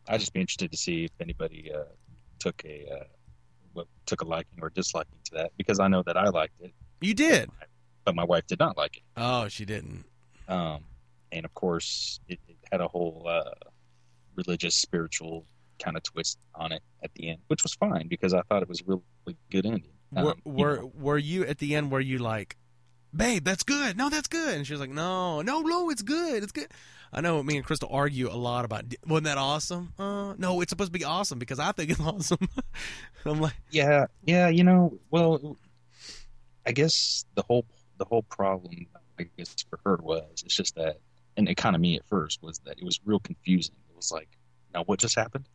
[0.07, 1.85] I'd just be interested to see if anybody uh,
[2.39, 3.03] took a uh,
[3.73, 6.71] what, took a liking or disliking to that because I know that I liked it,
[7.01, 7.49] you did.
[8.05, 9.03] but my wife did not like it.
[9.17, 10.05] Oh, she didn't.
[10.47, 10.83] Um,
[11.31, 13.49] and of course, it, it had a whole uh,
[14.35, 15.45] religious, spiritual
[15.79, 18.69] kind of twist on it at the end, which was fine because I thought it
[18.69, 19.91] was a really good ending.
[20.11, 21.91] were Um, you were, know, were you at the end?
[21.91, 22.57] Were you like,
[23.15, 23.97] babe, that's good.
[23.97, 24.55] No, that's good.
[24.55, 26.43] And she was like, no, no, no, it's good.
[26.43, 26.67] It's good.
[27.13, 29.93] I know me and Crystal argue a lot about wasn't that awesome?
[29.97, 32.49] Uh, no, it's supposed to be awesome because I think it's awesome.
[33.25, 35.57] I'm like, yeah, yeah, you know, well,
[36.65, 37.65] I guess the whole
[37.97, 38.87] the whole problem,
[39.19, 40.97] I guess, for her was it's just that,
[41.37, 43.75] and it kind of me at first was that it was real confusing.
[43.89, 44.29] It was like,
[44.73, 45.47] now what just happened?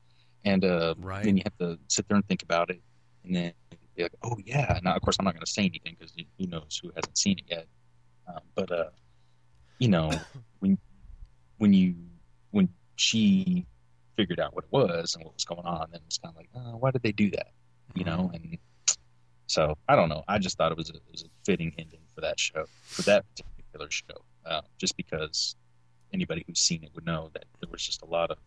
[0.44, 1.24] And uh, Right.
[1.24, 2.80] then you have to sit there and think about it,
[3.24, 3.52] and then
[3.96, 4.78] be like, oh yeah.
[4.82, 7.38] Now, of course, I'm not going to say anything because who knows who hasn't seen
[7.38, 7.66] it yet.
[8.26, 8.90] Um, but uh,
[9.78, 10.10] you know,
[10.60, 10.78] when
[11.58, 11.94] when you
[12.50, 13.66] when she
[14.16, 16.36] figured out what it was and what was going on, then it was kind of
[16.36, 17.48] like, uh, why did they do that?
[17.94, 18.58] You know, and
[19.46, 20.22] so I don't know.
[20.28, 23.02] I just thought it was a, it was a fitting ending for that show, for
[23.02, 25.56] that particular show, uh, just because
[26.12, 28.38] anybody who's seen it would know that there was just a lot of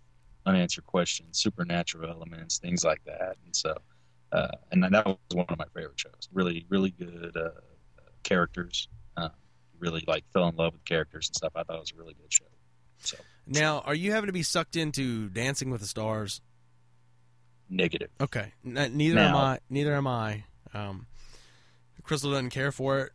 [0.45, 3.77] unanswered questions, supernatural elements, things like that, and so
[4.31, 6.27] uh, and that was one of my favorite shows.
[6.33, 7.49] Really, really good uh,
[8.23, 8.87] characters.
[9.15, 9.29] Uh,
[9.79, 11.53] really like fell in love with characters and stuff.
[11.55, 12.45] I thought it was a really good show.
[12.99, 16.41] So now are you having to be sucked into Dancing with the Stars?
[17.69, 18.09] negative.
[18.21, 19.59] Okay, N- neither am I.
[19.69, 20.43] Neither am I.
[20.73, 21.07] Um,
[22.03, 23.11] Crystal doesn't care for it.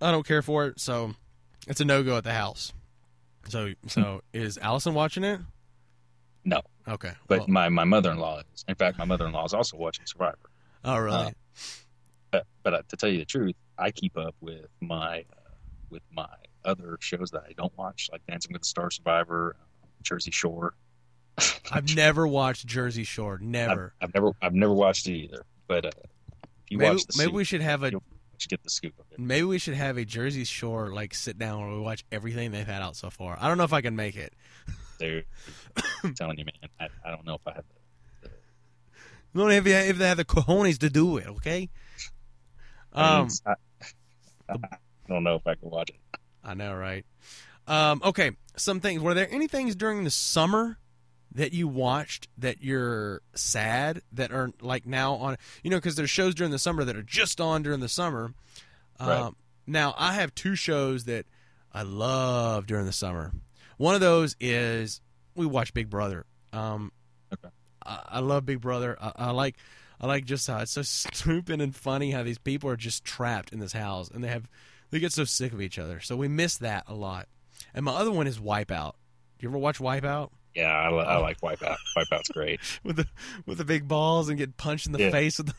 [0.00, 1.14] I don't care for it, so
[1.68, 2.72] it's a no go at the house.
[3.48, 5.40] So, so is Allison watching it?
[6.44, 8.64] No, Okay, but well- my my mother in law is.
[8.68, 10.38] In fact, my mother in law is also watching Survivor.
[10.84, 11.16] oh really?
[11.16, 11.30] uh,
[12.30, 15.50] But but uh, to tell you the truth, I keep up with my uh,
[15.90, 16.26] with my
[16.64, 20.74] other shows that I don't watch, like Dancing with the Star Survivor, um, Jersey Shore.
[21.72, 23.38] I've never watched Jersey Shore.
[23.40, 23.94] Never.
[24.00, 25.44] I've, I've never I've never watched it either.
[25.66, 27.90] But uh, if you maybe watch the maybe we should have a
[28.48, 29.18] get the scoop of it.
[29.18, 32.66] maybe we should have a Jersey Shore like sit down where we watch everything they've
[32.66, 33.36] had out so far.
[33.38, 34.32] I don't know if I can make it.
[35.00, 35.24] Dude,
[36.04, 36.70] I'm telling you, man.
[36.78, 37.64] I, I don't know if I have
[39.32, 39.48] the.
[39.48, 41.70] If, you, if they have the cojones to do it, okay?
[42.92, 44.56] I, Um, mean, I, I
[45.08, 45.96] don't know if I can watch it.
[46.44, 47.06] I know, right?
[47.66, 49.00] Um, okay, some things.
[49.00, 50.78] Were there any things during the summer
[51.32, 55.36] that you watched that you're sad that are like now on?
[55.62, 58.34] You know, because there's shows during the summer that are just on during the summer.
[59.00, 59.20] Right.
[59.20, 59.36] Um,
[59.66, 61.26] now I have two shows that
[61.72, 63.32] I love during the summer.
[63.80, 65.00] One of those is
[65.34, 66.26] we watch Big Brother.
[66.52, 66.92] Um,
[67.32, 67.48] Okay.
[67.86, 68.94] I, I love Big Brother.
[69.00, 69.56] I, I like.
[70.02, 73.52] I like just how it's so stupid and funny how these people are just trapped
[73.52, 74.48] in this house and they have
[74.90, 76.00] they get so sick of each other.
[76.00, 77.26] So we miss that a lot.
[77.74, 78.92] And my other one is Wipeout.
[79.38, 81.76] Do You ever watch Wipeout Yeah, I, li- I like Wipeout.
[81.96, 82.60] Wipeout's great.
[82.84, 83.06] with the
[83.46, 85.10] with the big balls and get punched in the Yeah.
[85.10, 85.54] face with the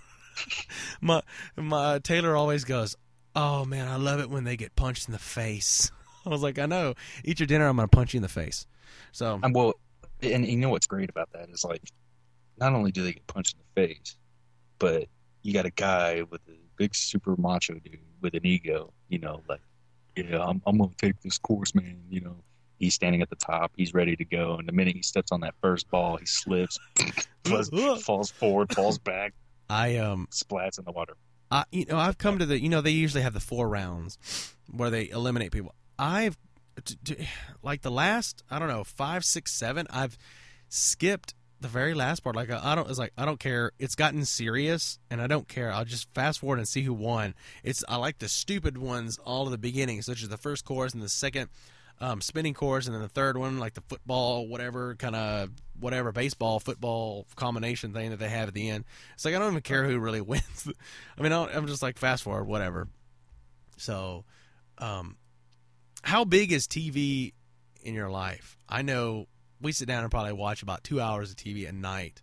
[1.02, 1.22] my
[1.56, 2.96] my Taylor always goes,
[3.36, 5.92] "Oh man, I love it when they get punched in the face."
[6.26, 6.94] I was like, "I know.
[7.24, 7.68] Eat your dinner.
[7.68, 8.68] I'm going to punch you in the face."
[9.12, 9.74] So Um, well,
[10.22, 11.82] and you know what's great about that is like,
[12.58, 14.18] not only do they get punched in the face,
[14.80, 15.08] but
[15.44, 18.94] you got a guy with a big super macho dude with an ego.
[19.10, 19.62] You know, like,
[20.16, 22.02] yeah, I'm I'm gonna take this course, man.
[22.10, 22.36] You know,
[22.80, 25.42] he's standing at the top, he's ready to go, and the minute he steps on
[25.42, 26.80] that first ball, he slips,
[27.46, 27.70] falls,
[28.04, 29.34] falls forward, falls back,
[29.70, 31.16] I um splats in the water.
[31.50, 34.56] I, you know, I've come to the, you know, they usually have the four rounds
[34.70, 35.76] where they eliminate people.
[36.02, 36.38] I've,
[36.84, 37.28] t- t-
[37.62, 40.18] like the last, I don't know, five, six, seven, I've
[40.68, 42.36] skipped the very last part.
[42.36, 43.72] Like, I, don't, it's like, I don't care.
[43.78, 45.72] It's gotten serious and I don't care.
[45.72, 47.36] I'll just fast forward and see who won.
[47.64, 50.94] It's, I like the stupid ones all of the beginning, such as the first course
[50.94, 51.50] and the second
[52.02, 56.12] um, spinning course, and then the third one, like the football, whatever kind of whatever
[56.12, 58.86] baseball football combination thing that they have at the end.
[59.14, 60.68] It's like I don't even care who really wins.
[61.18, 62.88] I mean, I I'm just like fast forward, whatever.
[63.78, 64.26] So,
[64.80, 65.16] um,
[66.04, 67.34] how big is TV
[67.82, 68.58] in your life?
[68.68, 69.28] I know
[69.62, 72.22] we sit down and probably watch about two hours of TV a night.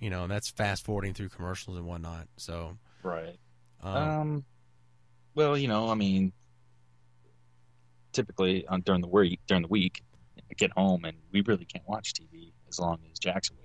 [0.00, 2.26] You know, and that's fast forwarding through commercials and whatnot.
[2.36, 3.38] So, Right.
[3.82, 4.44] um, Um,
[5.34, 6.32] well, you know, I mean,
[8.12, 10.02] typically on during the week, during the week,
[10.50, 13.58] I get home and we really can't watch TV as long as Jack's away.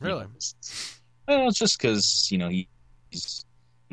[0.00, 2.68] You really, know, it's, well, it's just because you know he,
[3.10, 3.44] he's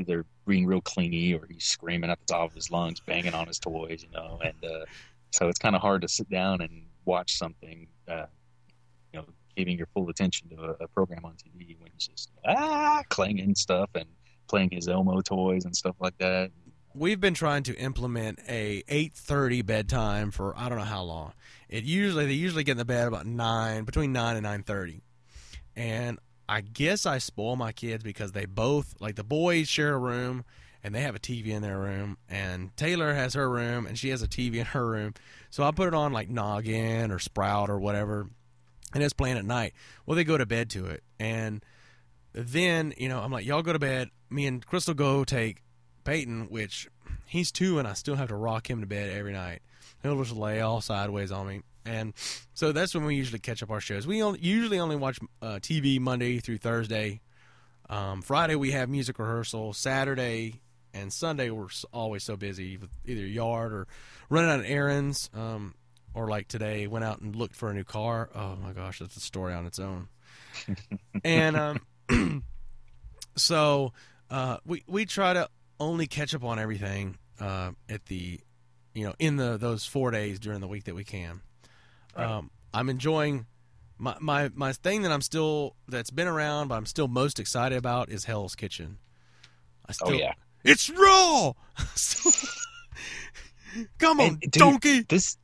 [0.02, 3.48] either being real clingy or he's screaming at the top of his lungs, banging on
[3.48, 4.86] his toys, you know, and uh,
[5.32, 8.26] so it's kind of hard to sit down and watch something, uh,
[9.14, 12.32] you know, giving your full attention to a, a program on TV when he's just
[12.46, 14.06] ah clanging stuff and
[14.48, 16.52] playing his Elmo toys and stuff like that.
[16.94, 21.34] we've been trying to implement a 8:30 bedtime for I don't know how long.
[21.70, 25.02] It usually they usually get in the bed about nine, between nine and 9:30,
[25.76, 26.20] and
[26.52, 30.44] I guess I spoil my kids because they both like the boys share a room
[30.84, 34.10] and they have a TV in their room, and Taylor has her room and she
[34.10, 35.14] has a TV in her room.
[35.50, 38.28] So I put it on like Noggin or Sprout or whatever,
[38.94, 39.74] and it's playing at night.
[40.06, 41.64] Well, they go to bed to it, and
[42.34, 44.10] then you know I'm like, y'all go to bed.
[44.30, 45.64] Me and Crystal go take
[46.04, 46.90] Peyton, which
[47.26, 49.62] he's two, and I still have to rock him to bed every night.
[50.04, 52.14] He'll just lay all sideways on me, and
[52.54, 54.06] so that's when we usually catch up our shows.
[54.06, 57.22] We only, usually only watch uh, TV Monday through Thursday.
[57.90, 59.74] Um, Friday we have music rehearsal.
[59.74, 60.62] Saturday
[60.94, 63.88] and Sunday we're always so busy with either yard or
[64.30, 65.30] running on errands.
[65.34, 65.76] Um,
[66.14, 68.30] or like today, went out and looked for a new car.
[68.36, 70.08] Oh my gosh, that's a story on its own.
[71.24, 71.82] and um,
[73.36, 73.94] so
[74.30, 78.40] uh, we we try to only catch up on everything uh, at the
[78.94, 81.42] you know in the those four days during the week that we can.
[82.18, 82.26] Right.
[82.28, 83.46] Um, I'm enjoying
[83.98, 87.78] my, my my thing that I'm still that's been around, but I'm still most excited
[87.78, 88.98] about is Hell's Kitchen.
[89.88, 91.54] I still, Oh yeah, it's raw.
[94.00, 95.02] Come on, And, dude, donkey.
[95.02, 95.38] this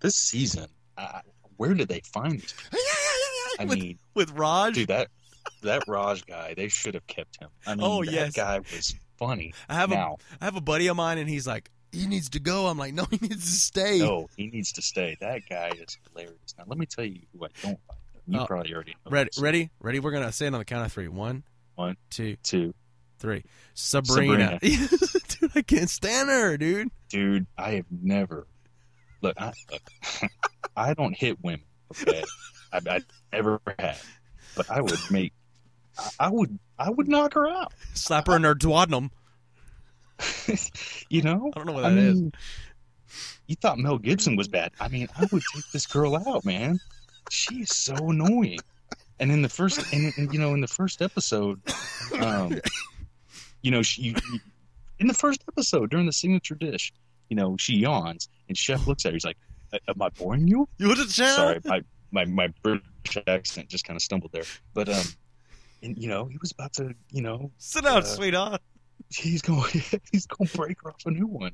[0.00, 1.20] this season, uh,
[1.56, 2.54] where did they find these?
[3.60, 5.08] I with, mean, with Raj, dude, that
[5.62, 7.48] that Raj guy, they should have kept him.
[7.66, 8.32] I mean, Oh, that yes.
[8.32, 9.54] guy was funny.
[9.68, 12.28] I have now, a I have a buddy of mine, and he's like, he needs
[12.30, 12.66] to go.
[12.66, 13.98] I'm like, no, he needs to stay.
[13.98, 15.16] no, he needs to stay.
[15.20, 16.54] That guy is hilarious.
[16.58, 17.98] Now, let me tell you who I don't like.
[18.26, 19.10] You Oh, probably already know.
[19.10, 19.42] Ready, this.
[19.42, 19.98] ready, ready.
[20.00, 21.08] We're gonna say it on the count of three.
[21.08, 21.42] One,
[21.74, 21.96] One.
[22.10, 22.74] two, Two,
[23.18, 23.44] three.
[23.74, 24.58] Sabrina.
[24.62, 26.90] dude, I can't stand her, dude.
[27.08, 28.46] dude, I have never.
[29.22, 29.82] Look, I, look,
[30.76, 31.62] I don't hit women.
[32.02, 32.22] Okay,
[32.72, 33.00] I, I
[33.32, 34.04] never have.
[34.56, 35.32] But I would make.
[35.98, 36.56] I, I would.
[36.78, 37.72] I would knock her out.
[37.94, 39.10] Slap her in her duodenum.
[41.08, 41.50] you know.
[41.54, 42.20] I don't know what I that is.
[42.20, 42.32] mean,
[43.46, 44.72] you thought Mel Gibson was bad.
[44.80, 46.78] I mean, I would take this girl out, man.
[47.30, 48.60] She is so annoying.
[49.18, 51.60] And in the first, and, and, you know, in the first episode,
[52.20, 52.58] um,
[53.62, 54.14] you know, she, you,
[54.98, 56.92] in the first episode during the signature dish,
[57.28, 59.14] you know, she yawns and Chef looks at her.
[59.14, 59.36] He's like,
[59.88, 61.06] "Am I boring you?" You tell?
[61.06, 62.82] Sorry, my my my British
[63.26, 64.44] accent just kind of stumbled there.
[64.74, 65.04] But um,
[65.82, 68.62] and you know, he was about to, you know, Sit down, uh, sweetheart.
[69.08, 69.70] He's going
[70.12, 71.52] he's going to break off a new one,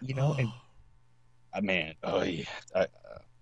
[0.00, 0.48] you know, and
[1.54, 2.86] uh, man, oh yeah, I, uh,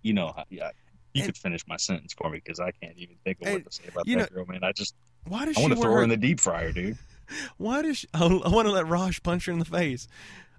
[0.02, 0.70] you know, yeah,
[1.12, 3.56] you And- could finish my sentence for me because I can't even think of And,
[3.64, 4.62] what to say about that girl, man.
[4.62, 4.94] I just
[5.26, 6.98] why does I she want to throw her her, in the deep fryer, dude.
[7.56, 10.06] Why does she, I, I want to let Raj punch her in the face.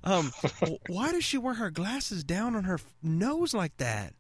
[0.04, 0.34] Um,
[0.88, 4.14] why does she wear her glasses down on her nose like that?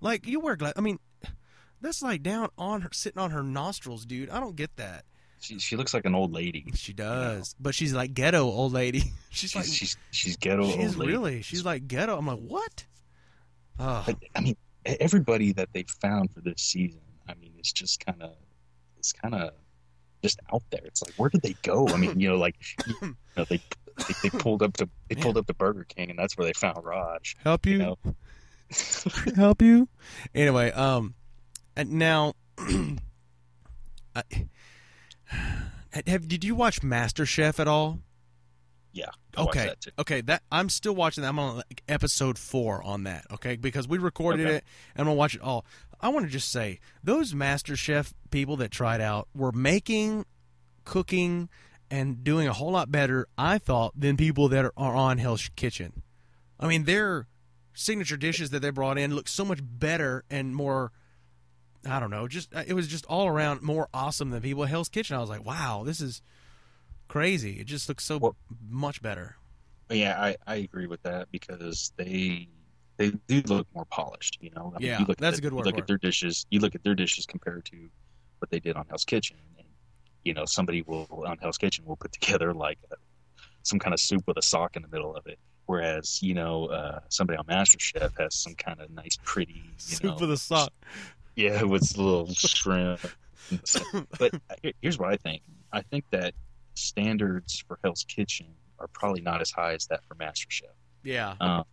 [0.00, 0.72] Like you wear glass.
[0.76, 0.98] I mean,
[1.80, 4.30] that's like down on her, sitting on her nostrils, dude.
[4.30, 5.04] I don't get that.
[5.42, 6.66] She she looks like an old lady.
[6.74, 9.02] She does, but she's like ghetto old lady.
[9.30, 11.12] She's like She's she's, she's ghetto she's old lady.
[11.12, 11.42] really.
[11.42, 12.16] She's like ghetto.
[12.16, 12.84] I'm like what?
[13.80, 18.04] Oh, But, I mean, everybody that they found for this season, I mean, it's just
[18.06, 18.34] kind of,
[18.98, 19.50] it's kind of
[20.22, 20.82] just out there.
[20.84, 21.88] It's like, where did they go?
[21.88, 22.54] I mean, you know, like,
[22.86, 23.60] you know, they
[24.06, 26.52] they, they pulled up to they pulled up to Burger King, and that's where they
[26.52, 27.36] found Raj.
[27.42, 27.72] help you.
[27.72, 27.98] You know,
[29.36, 29.88] help you.
[30.34, 31.14] Anyway, um,
[31.76, 34.22] now, I,
[36.06, 38.00] have did you watch MasterChef at all?
[38.92, 39.06] yeah.
[39.36, 40.20] I Okay, that okay.
[40.20, 41.28] That I'm still watching that.
[41.28, 43.26] I'm on like, episode four on that.
[43.32, 44.56] Okay, because we recorded Okay.
[44.56, 44.64] it
[44.94, 45.64] and I'm gonna watch it all.
[46.00, 50.26] I want to just say those MasterChef people that tried out were making,
[50.84, 51.48] cooking,
[51.90, 53.26] and doing a whole lot better.
[53.38, 56.02] I thought than people that are, are on Hell's Kitchen.
[56.58, 57.26] I mean, their
[57.72, 60.92] signature dishes that they brought in look so much better and more.
[61.88, 62.28] I don't know.
[62.28, 65.16] Just it was just all around more awesome than people at Hell's Kitchen.
[65.16, 66.22] I was like, wow, this is
[67.08, 67.58] crazy.
[67.60, 68.36] It just looks so Well-
[68.68, 69.36] much better.
[69.90, 72.48] Yeah, I, I agree with that because they
[72.96, 74.38] they do look more polished.
[74.40, 75.86] You know, I Yeah, you look that's at a good the- word You look at
[75.86, 76.46] their dishes.
[76.50, 77.76] You look at their dishes compared to
[78.38, 79.66] what they did on Hell's Kitchen, and
[80.24, 82.94] you know, somebody will on Hell's Kitchen will put together like a,
[83.64, 85.38] some kind of soup with a sock in the middle of it.
[85.66, 90.04] Whereas, you know, uh, somebody on MasterChef has some kind of nice, pretty, you Soup
[90.04, 90.72] know, with a sock.
[91.36, 93.00] Yeah, with a little shrimp.
[94.18, 94.32] but
[94.80, 95.42] here's what I think.
[95.72, 96.34] I think that
[96.74, 98.46] standards for Hell's Kitchen
[98.78, 100.62] are probably not as high as that for MasterChef.
[101.02, 101.34] Yeah.
[101.40, 101.64] Um,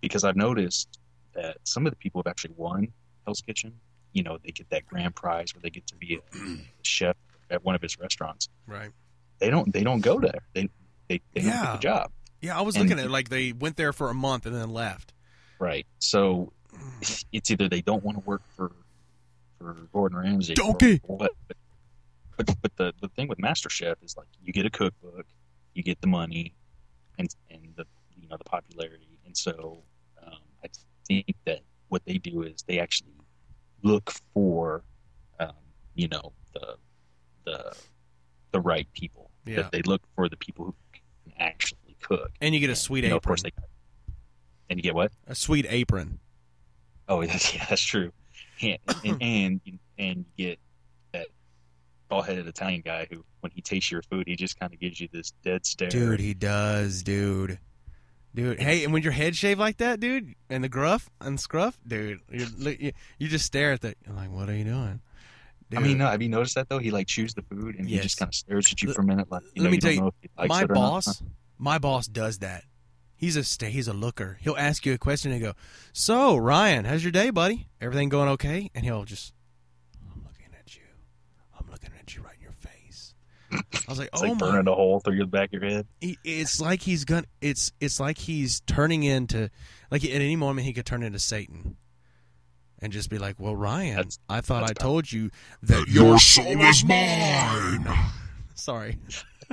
[0.00, 0.98] because I've noticed
[1.34, 2.88] that some of the people have actually won
[3.26, 3.74] Hell's Kitchen.
[4.12, 7.16] You know, they get that grand prize where they get to be a chef
[7.50, 8.48] at one of his restaurants.
[8.66, 8.90] Right.
[9.38, 9.72] They don't.
[9.72, 10.40] They don't go there.
[10.54, 10.68] They
[11.08, 11.62] they, they don't Yeah.
[11.64, 12.12] get the job.
[12.40, 14.54] Yeah, I was And- looking at it like they went there for a month and
[14.54, 15.12] then left.
[15.58, 15.86] Right.
[15.98, 16.52] So
[17.32, 18.72] it's either they don't want to work for
[19.62, 21.00] for Gordon Ramsay Donkey.
[21.08, 21.32] But
[22.36, 25.26] but, but the, the thing with MasterChef is like you get a cookbook,
[25.74, 26.54] you get the money,
[27.18, 29.82] and and the you know the popularity, and so
[30.24, 30.68] um, I
[31.06, 33.12] think that what they do is they actually
[33.82, 34.82] look for
[35.40, 35.52] um,
[35.94, 36.76] you know the
[37.44, 37.76] the
[38.52, 39.30] the right people.
[39.44, 39.56] Yeah.
[39.56, 42.30] That they look for the people who can actually cook.
[42.40, 43.18] And you get a sweet You know, apron.
[43.18, 43.50] of course they.
[44.70, 45.10] And you get what?
[45.26, 46.20] a sweet apron.
[47.08, 48.12] Oh, yeah that's true.
[48.62, 49.60] And, and, and,
[49.98, 50.58] and you get
[51.12, 51.26] that
[52.08, 55.08] bald-headed Italian guy who, when he tastes your food, he just kind of gives you
[55.12, 55.88] this dead stare.
[55.88, 57.58] Dude, he does, dude.
[58.34, 61.78] Dude, hey, and when your head shaved like that, dude, and the gruff and scruff,
[61.86, 63.98] dude, you're, you, you just stare at that.
[64.06, 65.00] You're like, what are you doing?
[65.76, 66.78] I mean, no, have you noticed that though?
[66.78, 69.04] He like chews the food and he just kind of stares at you for a
[69.04, 70.70] minute, like you let know, me you tell you, know if he likes my it
[70.70, 70.74] or not.
[70.74, 71.22] boss,
[71.58, 72.64] my boss does that.
[73.22, 74.36] He's a sta he's a looker.
[74.40, 75.52] He'll ask you a question and go,
[75.92, 77.68] "So, Ryan, how's your day, buddy?
[77.80, 79.32] Everything going okay?" And he'll just,
[80.12, 80.82] "I'm looking at you.
[81.56, 83.14] I'm looking at you right in your face."
[83.52, 85.70] I was like, It's "Oh like my!" burning a hole through the back of your
[85.70, 85.86] head.
[86.00, 87.26] He, it's like he's gonna.
[87.40, 89.50] It's it's like he's turning into
[89.92, 91.76] like at any moment he could turn into Satan,
[92.80, 95.30] and just be like, "Well, Ryan, That's- I thought I that's told you
[95.62, 97.86] that Your soul is mine.
[98.56, 98.98] sorry."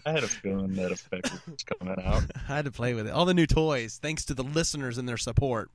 [0.06, 2.24] I had a feeling that effect was coming out.
[2.50, 3.12] I had to play with it.
[3.12, 5.72] All the new toys, thanks to the listeners and their support.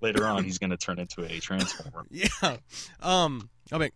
[0.00, 2.06] Later on, he's going to turn into a transformer.
[2.10, 2.56] Yeah.
[3.00, 3.50] Um.
[3.72, 3.90] I mean.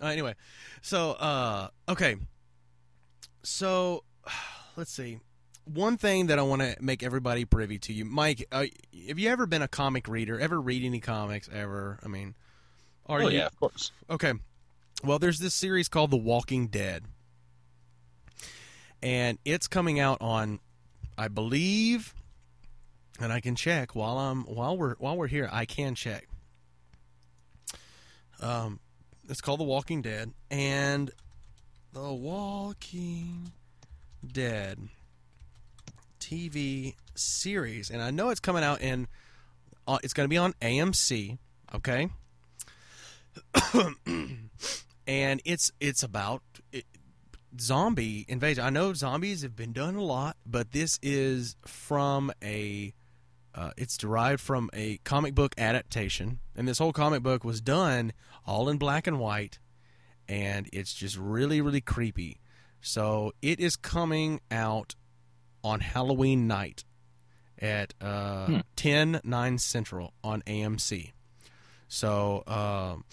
[0.00, 0.34] Uh, anyway,
[0.82, 2.16] so uh, okay.
[3.42, 4.04] So,
[4.76, 5.18] let's see.
[5.64, 8.46] One thing that I want to make everybody privy to you, Mike.
[8.50, 8.66] Uh,
[9.08, 10.40] have you ever been a comic reader?
[10.40, 11.48] Ever read any comics?
[11.52, 11.98] Ever?
[12.02, 12.34] I mean,
[13.06, 13.38] are oh you?
[13.38, 13.92] yeah, of course.
[14.08, 14.32] Okay.
[15.04, 17.04] Well, there's this series called The Walking Dead.
[19.02, 20.60] And it's coming out on
[21.16, 22.14] I believe
[23.20, 26.28] and I can check while I'm while we're while we're here, I can check.
[28.40, 28.80] Um
[29.28, 31.10] it's called The Walking Dead and
[31.92, 33.52] The Walking
[34.26, 34.88] Dead
[36.20, 39.06] TV series and I know it's coming out in
[39.88, 41.38] uh, it's going to be on AMC.
[41.74, 42.10] Okay,
[45.06, 46.42] and it's it's about
[46.72, 46.84] it,
[47.60, 48.64] zombie invasion.
[48.64, 52.94] I know zombies have been done a lot, but this is from a
[53.54, 58.12] uh, it's derived from a comic book adaptation, and this whole comic book was done
[58.46, 59.58] all in black and white,
[60.28, 62.38] and it's just really really creepy.
[62.80, 64.94] So it is coming out
[65.64, 66.84] on Halloween night
[67.58, 68.58] at uh, Hmm.
[68.76, 71.12] 10 9 central on AMC.
[71.88, 73.04] So um,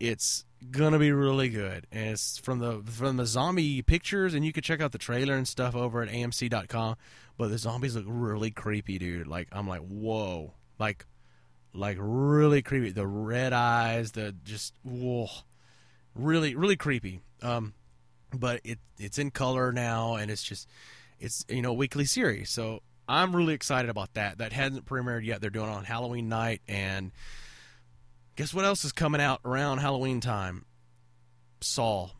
[0.00, 1.86] it's gonna be really good.
[1.90, 5.34] And it's from the from the zombie pictures, and you can check out the trailer
[5.34, 6.96] and stuff over at AMC.com.
[7.38, 9.26] But the zombies look really creepy, dude.
[9.26, 11.06] Like I'm like, whoa, like
[11.74, 12.90] like really creepy.
[12.90, 15.28] The red eyes, the just whoa,
[16.14, 17.20] really really creepy.
[17.42, 17.74] Um,
[18.32, 20.68] but it it's in color now, and it's just
[21.18, 22.50] it's you know weekly series.
[22.50, 24.38] So I'm really excited about that.
[24.38, 25.40] That hasn't premiered yet.
[25.40, 27.12] They're doing it on Halloween night, and
[28.36, 30.64] guess what else is coming out around Halloween time?
[31.60, 32.10] Saw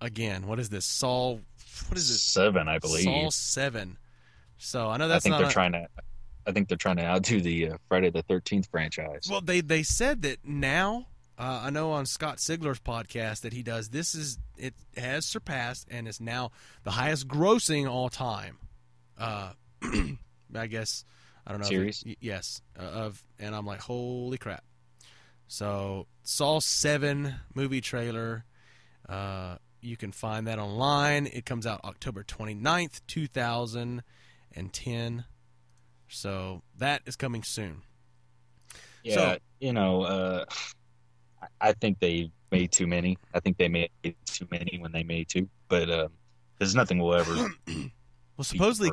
[0.00, 0.46] again.
[0.46, 0.84] What is this?
[0.84, 1.38] Saw.
[1.88, 2.18] What is it?
[2.18, 3.04] Seven, I believe.
[3.04, 3.98] Saw Seven.
[4.58, 5.26] So I know that's.
[5.26, 5.86] I think they're a- trying to.
[6.46, 9.28] I think they're trying to outdo the uh, Friday the Thirteenth franchise.
[9.30, 11.06] Well, they they said that now.
[11.38, 13.88] Uh, I know on Scott Sigler's podcast that he does.
[13.88, 16.50] This is it has surpassed and is now
[16.84, 18.58] the highest grossing all time.
[19.18, 19.52] Uh,
[20.54, 21.04] I guess
[21.46, 21.66] I don't know.
[21.66, 22.04] if it- Series?
[22.20, 22.60] yes.
[22.78, 24.62] Uh, of and I'm like, holy crap.
[25.52, 28.46] So Saw Seven movie trailer.
[29.06, 31.26] Uh, you can find that online.
[31.26, 35.24] It comes out October 29th, 2010.
[36.08, 37.82] So that is coming soon.
[39.04, 40.44] yeah, so- you know, uh,
[41.60, 43.18] I- think they made too many.
[43.34, 43.90] I think they made
[44.24, 45.50] too many when they made two.
[45.68, 46.12] But um,
[46.58, 47.50] there's nothing will ever.
[48.38, 48.90] Well, supposedly.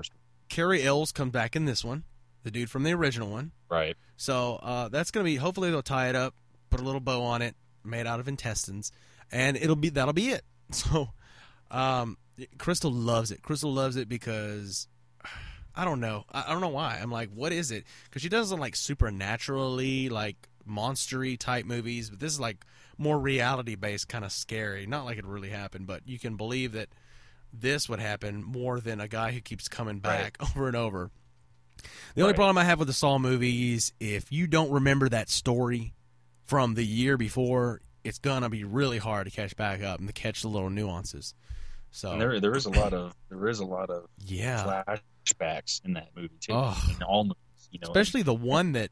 [0.50, 2.04] Cary Elwes comes back in this one,
[2.44, 3.54] the dude from the original one.
[3.70, 3.96] right?
[4.18, 5.38] So uh, that's gonna be.
[5.38, 6.36] Hopefully they'll tie it up,
[6.70, 8.92] put a little bow on it, made out of intestines,
[9.32, 10.44] and it'll be that'll be it.
[10.72, 11.10] So,
[11.72, 12.18] um,
[12.60, 13.42] Crystal loves it.
[13.42, 14.88] Crystal loves it because
[15.76, 16.26] I don't know.
[16.32, 17.00] I, I don't know why.
[17.02, 17.86] I'm like, what is it?
[18.06, 22.64] Because she doesn't like supernaturally like monstery type movies, but this is like
[22.98, 24.86] more reality based, kind of scary.
[24.86, 26.90] Not like it really happened, but you can believe that
[27.52, 31.10] this would happen more than a guy who keeps coming back over and over.
[32.14, 32.36] The only Right.
[32.36, 35.94] problem I have with the Saw movies, if you don't remember that story
[36.50, 40.14] from the year before, it's gonna be really hard to catch back up and to
[40.14, 41.36] catch the little nuances.
[41.92, 44.84] So And there, there is a lot of there is a lot of yeah,
[45.28, 46.54] flashbacks in that movie too.
[46.54, 46.78] Oh.
[46.96, 48.90] In all movies, you know, especially the one that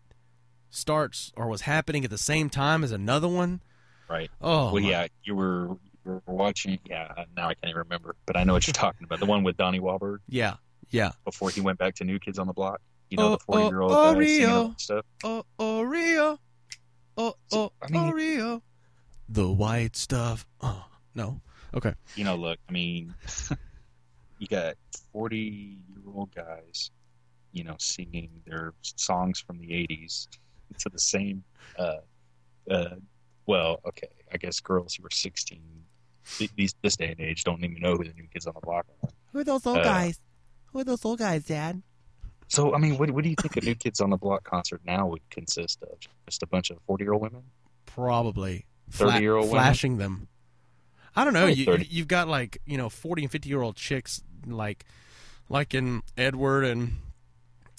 [0.70, 3.62] starts or was happening at the same time as another one.
[4.10, 4.30] right.
[4.42, 5.70] Oh, well, my- yeah, you were
[6.06, 6.80] you were watching.
[6.86, 9.20] Yeah, now I can't even remember, but I know what you're talking about.
[9.20, 10.56] The one with Donnie Wahlberg yeah,
[10.90, 11.12] yeah.
[11.26, 12.82] before he went back to New Kids on the Block.
[13.10, 14.80] You know, Oh, the forty year old oh, guy Oreo.
[14.80, 15.06] stuff.
[15.24, 16.38] Oh, Oreo.
[17.18, 18.62] Oh, oh, I mean- Oreo.
[19.30, 20.46] The white stuff.
[20.62, 21.42] Oh, no.
[21.74, 21.94] Okay.
[22.16, 23.14] You know, look, I mean,
[24.40, 24.76] you got
[25.12, 26.92] forty year old guys,
[27.52, 30.28] you know, singing their songs from the '80s
[30.80, 31.44] to the same.
[31.78, 31.98] Uh,
[32.72, 32.96] uh,
[33.48, 35.62] well, okay, I guess girls who are 16
[36.58, 38.86] these this day and age don't even know who the New Kids on the Block
[39.04, 39.10] are.
[39.32, 40.20] Who are those old Uh, guys?
[40.74, 41.82] Who are those old guys, Dad?
[42.48, 44.82] So, I mean, what, what do you think a New Kids on the Block concert
[44.86, 45.90] now would consist of?
[46.26, 47.44] Just a bunch of 40 year old women?
[47.86, 48.66] Probably.
[48.92, 49.64] 30-year-old women?
[49.64, 50.28] flashing them.
[51.16, 51.48] I don't know.
[51.48, 54.86] You, you've got like you know forty and fifty year old chicks like
[55.50, 56.98] like in Edward and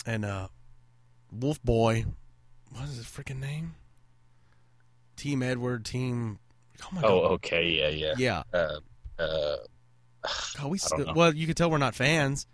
[0.04, 0.48] and uh
[1.32, 2.04] Wolf Boy.
[2.72, 3.76] What is his freaking name?
[5.16, 5.84] Team Edward.
[5.84, 6.40] Team.
[6.82, 7.30] Oh my Oh, god.
[7.34, 8.14] okay, yeah, yeah.
[8.18, 8.42] Yeah.
[8.52, 8.80] Uh,
[9.22, 9.56] uh,
[10.58, 11.12] God, we I don't know.
[11.14, 12.46] well, you can tell we're not fans.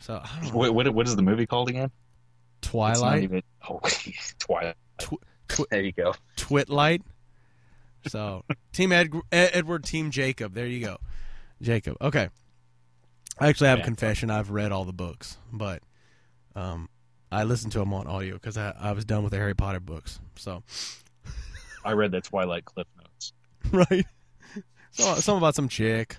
[0.00, 0.58] So I don't know.
[0.58, 1.90] what, what, what is the movie called again?
[2.60, 3.80] Twilight, even- oh,
[4.38, 4.76] Twilight.
[4.98, 6.14] Tw- tw- there you go.
[6.36, 7.02] Twitlight.
[8.06, 10.54] So Team Ed- Ed- Edward, Team Jacob.
[10.54, 10.98] There you go,
[11.62, 11.96] Jacob.
[12.00, 12.28] Okay.
[13.40, 14.30] I actually have a confession.
[14.30, 15.80] I've read all the books, but
[16.56, 16.88] um,
[17.30, 19.78] I listened to them on audio because I, I was done with the Harry Potter
[19.78, 20.18] books.
[20.34, 20.64] So
[21.84, 23.32] I read the Twilight Cliff Notes.
[23.92, 24.06] right.
[24.90, 26.16] So some about some chick.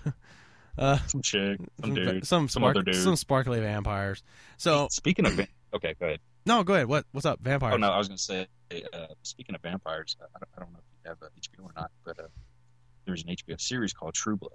[0.78, 2.94] Uh, Some chick, some dude, some, some spark- other dude.
[2.96, 4.22] some sparkly vampires.
[4.56, 5.38] So Speaking of,
[5.74, 6.20] okay, go ahead.
[6.46, 6.86] no, go ahead.
[6.86, 7.74] What what's up, vampires?
[7.74, 8.46] Oh no, I was going to say.
[8.92, 11.72] Uh, speaking of vampires, I don't, I don't know if you have uh, HBO or
[11.76, 12.28] not, but uh,
[13.04, 14.52] there's an HBO series called True Blood,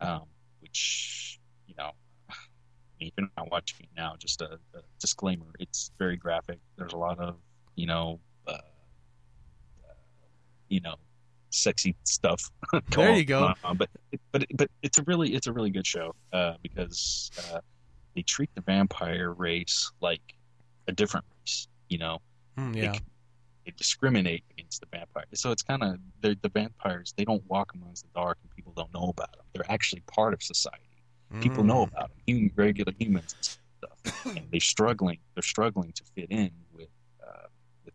[0.00, 0.22] um,
[0.60, 1.90] which you know,
[3.00, 6.58] if you're not watching it now, just a, a disclaimer: it's very graphic.
[6.76, 7.36] There's a lot of
[7.74, 8.58] you know, uh, uh,
[10.68, 10.96] you know,
[11.50, 12.42] sexy stuff.
[12.90, 13.52] There you go.
[13.64, 13.76] on.
[13.76, 13.88] But
[14.32, 17.60] but but it's a really it's a really good show uh, because uh,
[18.14, 20.22] they treat the vampire race like
[20.88, 21.68] a different race.
[21.88, 22.18] You know,
[22.58, 22.92] Mm, They yeah.
[22.94, 23.00] c-
[23.66, 25.28] They discriminate against the vampires.
[25.34, 27.14] So it's kind of the vampires.
[27.16, 29.44] They don't walk amongst the dark, and people don't know about them.
[29.52, 30.84] They're actually part of society.
[31.40, 31.88] People know Mm.
[31.92, 32.18] about them.
[32.26, 35.18] Human, regular humans and stuff, and they're struggling.
[35.34, 36.88] They're struggling to fit in with,
[37.26, 37.46] uh,
[37.84, 37.94] with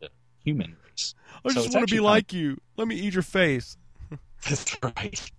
[0.00, 0.08] the
[0.46, 1.14] human race.
[1.44, 2.58] I just want to be like you.
[2.76, 3.76] Let me eat your face.
[4.48, 5.30] That's right.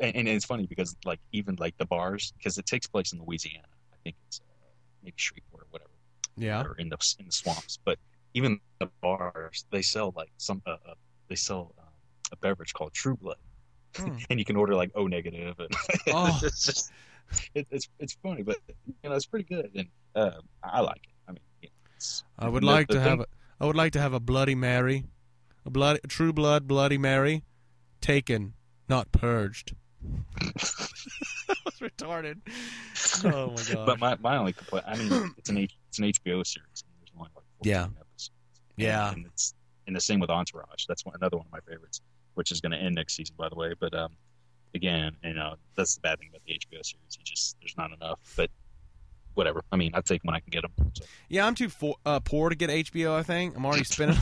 [0.00, 3.20] And, and it's funny because like even like the bars because it takes place in
[3.20, 3.66] Louisiana.
[3.92, 4.68] I think it's uh,
[5.02, 5.90] maybe Shreveport or whatever,
[6.36, 6.62] Yeah.
[6.62, 7.78] or in the in the swamps.
[7.84, 7.98] But
[8.34, 10.94] even the bars, they sell like some uh, uh,
[11.28, 11.86] they sell um,
[12.32, 13.36] a beverage called True Blood,
[13.96, 14.16] Hmm.
[14.30, 15.68] and you can order like O negative, and
[16.08, 16.40] Oh.
[16.42, 16.90] it's just
[17.54, 18.56] it, it's it's funny, but
[18.86, 21.14] you know it's pretty good, and uh, I like it.
[21.28, 23.26] I mean, it's, I would the- like the to thing- have a,
[23.62, 25.04] I would like to have a Bloody Mary,
[25.64, 27.44] a blood a True Blood Bloody Mary,
[28.00, 28.54] taken,
[28.88, 29.74] not purged.
[30.40, 32.40] that was retarded.
[33.24, 33.86] Oh my god.
[33.86, 36.92] But my, my only complaint, I mean, it's an H, it's an HBO series, and
[36.98, 37.84] there's only like 14 Yeah.
[37.84, 38.30] episodes.
[38.76, 39.12] Yeah.
[39.12, 39.54] and it's
[39.86, 40.86] and the same with Entourage.
[40.88, 42.00] That's one, another one of my favorites,
[42.34, 43.74] which is going to end next season, by the way.
[43.78, 44.10] But um,
[44.74, 47.16] again, you know, that's the bad thing about the HBO series.
[47.16, 48.18] You just there's not enough.
[48.36, 48.50] But
[49.34, 49.62] whatever.
[49.70, 50.92] I mean, I take when I can get them.
[50.94, 51.04] So.
[51.28, 53.14] Yeah, I'm too for, uh, poor to get HBO.
[53.14, 54.18] I think I'm already spending.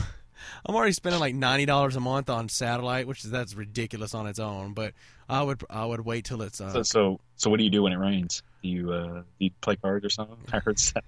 [0.65, 4.27] I'm already spending like ninety dollars a month on satellite, which is that's ridiculous on
[4.27, 4.73] its own.
[4.73, 4.93] But
[5.29, 7.83] I would I would wait till it's uh, so so so what do you do
[7.83, 8.43] when it rains?
[8.63, 10.37] Do you uh, do you play cards or something?
[10.53, 11.03] I heard that.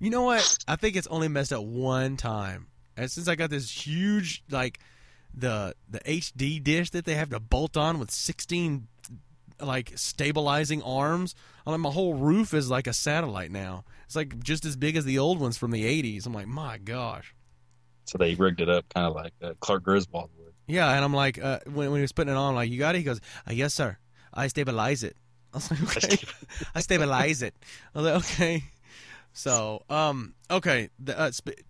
[0.00, 0.58] You know what?
[0.66, 2.66] I think it's only messed up one time.
[2.96, 4.80] And since I got this huge like
[5.34, 8.88] the the HD dish that they have to bolt on with 16
[9.62, 11.34] like stabilizing arms,
[11.66, 13.84] I mean, my whole roof is like a satellite now.
[14.06, 16.26] It's like just as big as the old ones from the 80s.
[16.26, 17.34] I'm like, "My gosh."
[18.04, 20.52] So they rigged it up kind of like uh, Clark Griswold would.
[20.66, 22.78] Yeah, and I'm like uh, when when he was putting it on I'm like, "You
[22.78, 23.98] got it?" He goes, uh, "Yes, sir.
[24.34, 25.16] I stabilize it."
[25.54, 26.18] I was like, "Okay."
[26.74, 27.54] I stabilize it.
[27.94, 28.64] I was like, "Okay."
[29.32, 31.62] So, um, okay, the, uh, sp-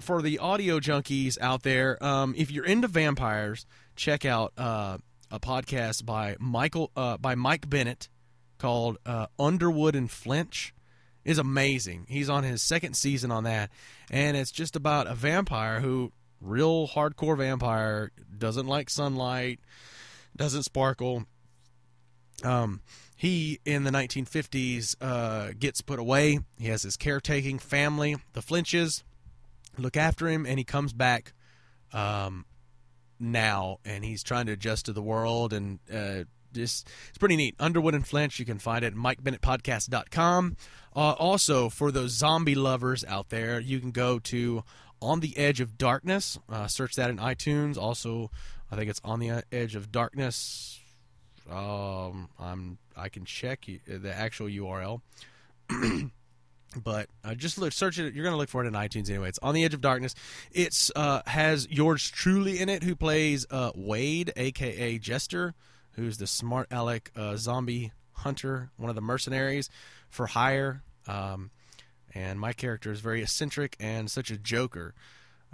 [0.00, 3.66] for the audio junkies out there, um, if you're into vampires,
[3.96, 4.98] check out uh,
[5.32, 8.08] a podcast by Michael uh, by Mike Bennett
[8.58, 10.74] called uh, Underwood and Flinch.
[11.24, 12.06] Is amazing.
[12.08, 13.70] He's on his second season on that,
[14.10, 19.60] and it's just about a vampire who, real hardcore vampire, doesn't like sunlight,
[20.36, 21.26] doesn't sparkle.
[22.42, 22.80] Um,
[23.16, 26.40] he in the 1950s uh, gets put away.
[26.58, 29.04] He has his caretaking family, the Flinches,
[29.78, 31.34] look after him, and he comes back
[31.92, 32.46] um,
[33.22, 37.54] now, and he's trying to adjust to the world, and uh, just it's pretty neat.
[37.58, 40.56] Underwood and Flinch, you can find it at MikeBennettPodcast.com.
[40.94, 44.64] Uh, also, for those zombie lovers out there, you can go to
[45.00, 46.38] On the Edge of Darkness.
[46.48, 47.78] Uh, search that in iTunes.
[47.78, 48.30] Also,
[48.70, 50.80] I think it's On the Edge of Darkness.
[51.50, 55.00] Um, I'm I can check the actual URL.
[56.72, 58.14] but uh, just look, search it.
[58.14, 59.28] You're gonna look for it in iTunes anyway.
[59.28, 60.14] It's on the edge of darkness.
[60.52, 65.54] It's uh, has yours truly in it, who plays uh, Wade, aka Jester,
[65.92, 69.68] who's the smart aleck uh, zombie hunter, one of the mercenaries
[70.08, 70.82] for hire.
[71.06, 71.50] Um,
[72.14, 74.94] and my character is very eccentric and such a joker.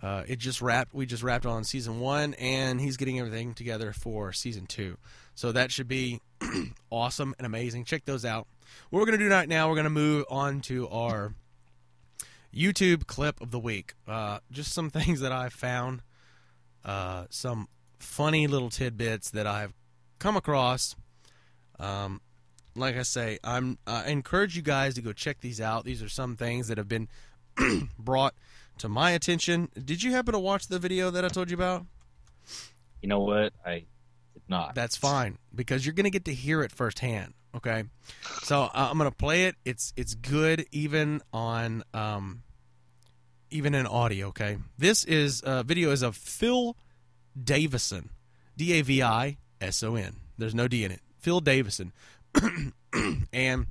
[0.01, 0.95] Uh, it just wrapped.
[0.95, 4.97] We just wrapped on season one, and he's getting everything together for season two.
[5.35, 6.21] So that should be
[6.91, 7.85] awesome and amazing.
[7.85, 8.47] Check those out.
[8.91, 11.35] What we're gonna do right now, we're gonna move on to our
[12.55, 13.95] YouTube clip of the week.
[14.07, 16.03] Uh, just some things that I've found,
[16.85, 19.75] uh, some funny little tidbits that I've
[20.19, 20.97] come across.
[21.79, 22.21] Um,
[22.75, 25.85] like I say, I'm I encourage you guys to go check these out.
[25.85, 27.09] These are some things that have been
[27.99, 28.35] brought
[28.79, 29.69] to my attention.
[29.85, 31.87] Did you happen to watch the video that I told you about?
[33.03, 33.53] You know what?
[33.65, 33.85] I
[34.35, 34.75] did not.
[34.75, 37.35] That's fine because you're going to get to hear it firsthand.
[37.57, 37.85] Okay,
[38.43, 39.57] so uh, I'm to play it.
[39.65, 42.43] It's it's good even on um,
[43.51, 44.29] even in audio.
[44.29, 46.77] Okay, this is uh, video is of Phil
[47.43, 48.11] Davison,
[48.57, 50.17] D A V I S O N.
[50.37, 51.01] There's no D in it.
[51.19, 51.93] Phil Davison,
[53.33, 53.67] and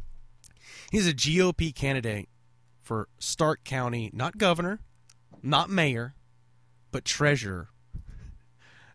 [0.91, 2.29] he's a GOP candidate
[2.81, 4.79] for Stark County, not governor,
[5.43, 6.15] not mayor,
[6.91, 7.69] but treasurer.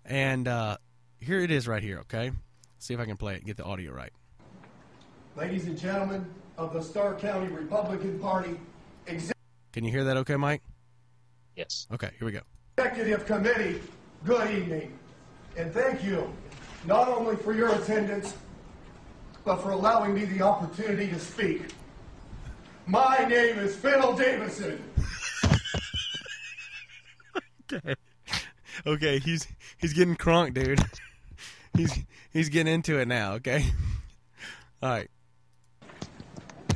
[0.05, 0.78] And uh,
[1.20, 2.33] here it is right here, okay?
[2.83, 4.12] see if I can play it and get the audio right.
[5.37, 6.26] Ladies and gentlemen
[6.59, 8.61] of the Stark County Republican Party
[9.72, 10.62] Can you hear that okay, Mike?
[11.57, 11.87] yes.
[11.93, 12.41] Okay, here we go.
[12.76, 13.80] Executive Committee,
[14.24, 14.99] good evening.
[15.57, 16.33] And thank you
[16.87, 18.35] not only for your attendance,
[19.45, 21.62] but for allowing me the opportunity to speak.
[22.87, 24.83] My name is Phil Davison.
[28.87, 29.47] Okay, he's
[29.78, 30.80] he's getting crunk, dude.
[31.76, 31.99] he's
[32.33, 33.64] he's getting into it now, okay?
[34.83, 35.09] All right.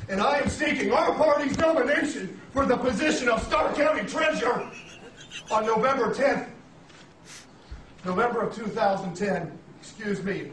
[0.08, 4.70] And I am seeking our party's nomination for the position of Stark County Treasurer
[5.50, 6.48] on November 10th.
[8.04, 10.50] November of 2010, excuse me.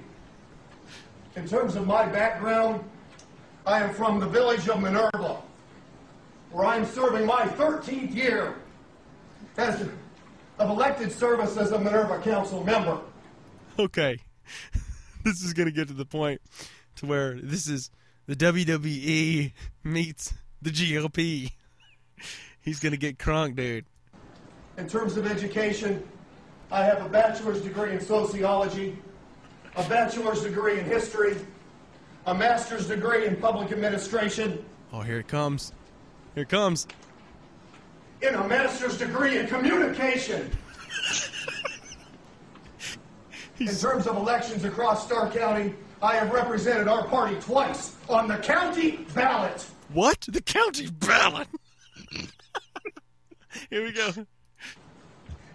[1.36, 2.84] In terms of my background,
[3.66, 5.42] I am from the village of Minerva,
[6.52, 8.56] where I am serving my 13th year
[9.58, 9.82] as
[10.60, 13.00] of elected service as a Minerva Council member.
[13.78, 14.18] Okay.
[15.24, 16.42] this is going to get to the point
[16.98, 17.92] to where this is
[18.26, 19.52] the WWE
[19.84, 21.52] meets the GOP.
[22.62, 23.86] He's going to get crunk, dude.
[24.78, 26.04] In terms of education,
[26.72, 28.98] I have a bachelor's degree in sociology,
[29.76, 31.36] a bachelor's degree in history,
[32.26, 34.64] a master's degree in public administration,
[34.96, 35.74] Oh, here it comes.
[36.36, 36.86] Here it comes.
[38.22, 40.52] In a master's degree in communication.
[43.60, 48.36] In terms of elections across Stark County, I have represented our party twice on the
[48.36, 49.66] county ballot.
[49.94, 50.20] What?
[50.28, 51.48] The county ballot.
[53.70, 54.12] here we go.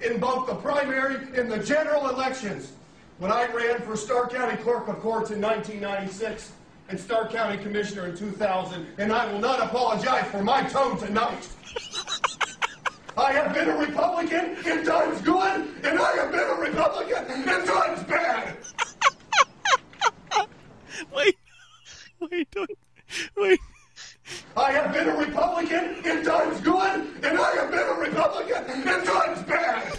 [0.00, 2.72] in both the primary and the general elections.
[3.18, 6.52] When I ran for Stark County Clerk of Courts in 1996
[6.88, 11.46] and Stark County Commissioner in 2000, and I will not apologize for my tone tonight.
[13.18, 17.66] I have been a Republican in times good, and I have been a Republican in
[17.66, 18.56] times bad.
[21.14, 21.36] Wait.
[22.20, 22.50] Wait.
[22.50, 22.70] Don't.
[23.36, 23.60] Wait.
[24.56, 29.04] I have been a Republican in times good, and I have been a Republican in
[29.04, 29.98] times bad.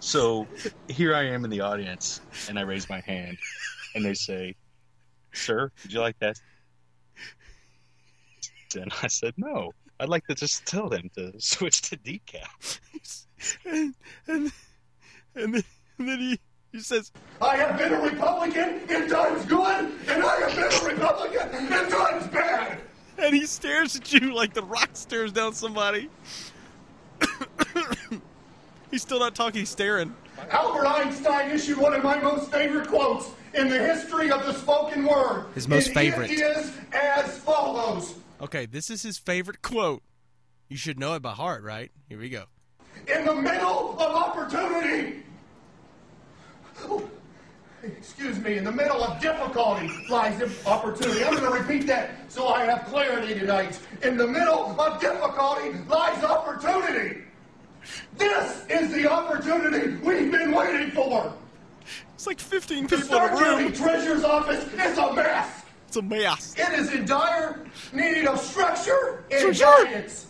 [0.00, 0.46] So
[0.88, 3.38] here I am in the audience, and I raise my hand,
[3.94, 4.54] and they say,
[5.32, 6.36] "Sir, would you like that?"
[8.74, 12.80] And I said, "No, I'd like to just tell them to switch to decaf."
[13.64, 13.94] And
[14.26, 14.52] and
[15.34, 15.64] and then,
[15.98, 16.40] and then he
[16.72, 20.94] he says, I have been a Republican in times good, and I have been a
[20.94, 22.80] Republican in times bad.
[23.18, 26.08] and he stares at you like the rock stares down somebody.
[28.90, 29.60] he's still not talking.
[29.60, 30.14] He's staring.
[30.50, 35.04] Albert Einstein issued one of my most favorite quotes in the history of the spoken
[35.04, 35.46] word.
[35.54, 36.30] His most And favorite.
[36.30, 38.14] It is as follows.
[38.40, 40.02] Okay, this is his favorite quote.
[40.68, 41.92] You should know it by heart, right?
[42.08, 42.44] Here we go.
[43.06, 45.22] In the middle of opportunity.
[46.84, 47.08] Oh,
[47.84, 51.24] Excuse me, in the middle of difficulty lies opportunity.
[51.24, 53.80] I'm going to repeat that so I have clarity tonight.
[54.04, 57.22] In the middle of difficulty lies opportunity.
[58.16, 61.32] This is the opportunity we've been waiting for.
[62.14, 63.72] It's like 15 The people in Stark a County room.
[63.72, 65.64] Treasurer's Office is a mess.
[65.88, 66.54] It's a mess.
[66.56, 70.28] It is in dire need of structure and guidance.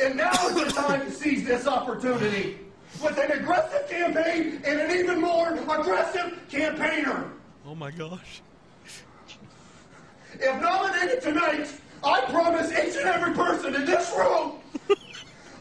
[0.00, 2.60] And now is the time to seize this opportunity
[3.02, 7.30] with an aggressive campaign and an even more aggressive campaigner.
[7.66, 8.42] Oh my gosh.
[10.34, 11.68] If nominated tonight,
[12.04, 14.52] I promise each and every person in this room,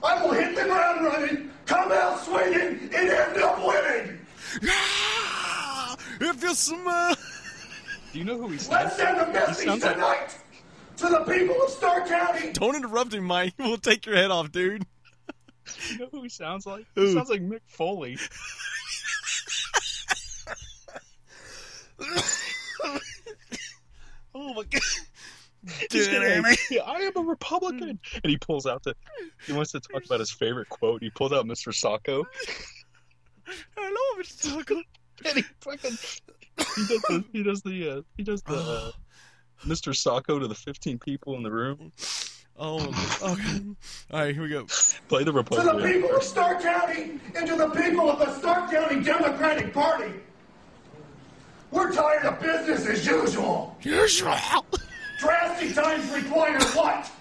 [0.03, 4.19] I will hit the ground running, come out swinging, and end up winning.
[4.61, 5.95] Yeah!
[6.19, 7.15] If you smell.
[8.13, 8.69] Do you know who he sounds?
[8.69, 10.35] Let's send a He message sounds like tonight
[10.97, 12.51] to the people of Stark County.
[12.53, 13.53] Don't interrupt him, Mike.
[13.59, 14.85] We'll take your head off, dude.
[15.91, 16.86] You know who he sounds like?
[16.95, 17.07] Who?
[17.07, 18.18] He sounds like Mick Foley.
[24.39, 24.82] Oh my god.
[25.91, 26.22] He's Dude,
[26.86, 28.95] I am a Republican, and he pulls out the.
[29.45, 31.01] He wants to talk about his favorite quote.
[31.01, 31.74] He pulls out Mr.
[31.74, 32.24] Sacco,
[33.76, 34.53] Hello, Mr.
[34.55, 34.82] Tucker.
[35.26, 35.97] and he fucking.
[36.76, 37.24] He does the.
[37.34, 37.89] He does the.
[37.89, 38.55] Uh, he does the.
[38.55, 38.91] Uh,
[39.65, 39.95] Mr.
[39.95, 41.91] Sacco to the 15 people in the room.
[42.60, 42.80] Oh,
[43.22, 43.62] okay.
[44.12, 44.66] All right, here we go.
[45.08, 45.62] Play the report.
[45.62, 49.74] To the people of Stark County and to the people of the Stark County Democratic
[49.74, 50.14] Party.
[51.70, 53.78] We're tired of business as usual.
[53.82, 54.36] Usual.
[55.20, 57.12] Drastic times require what?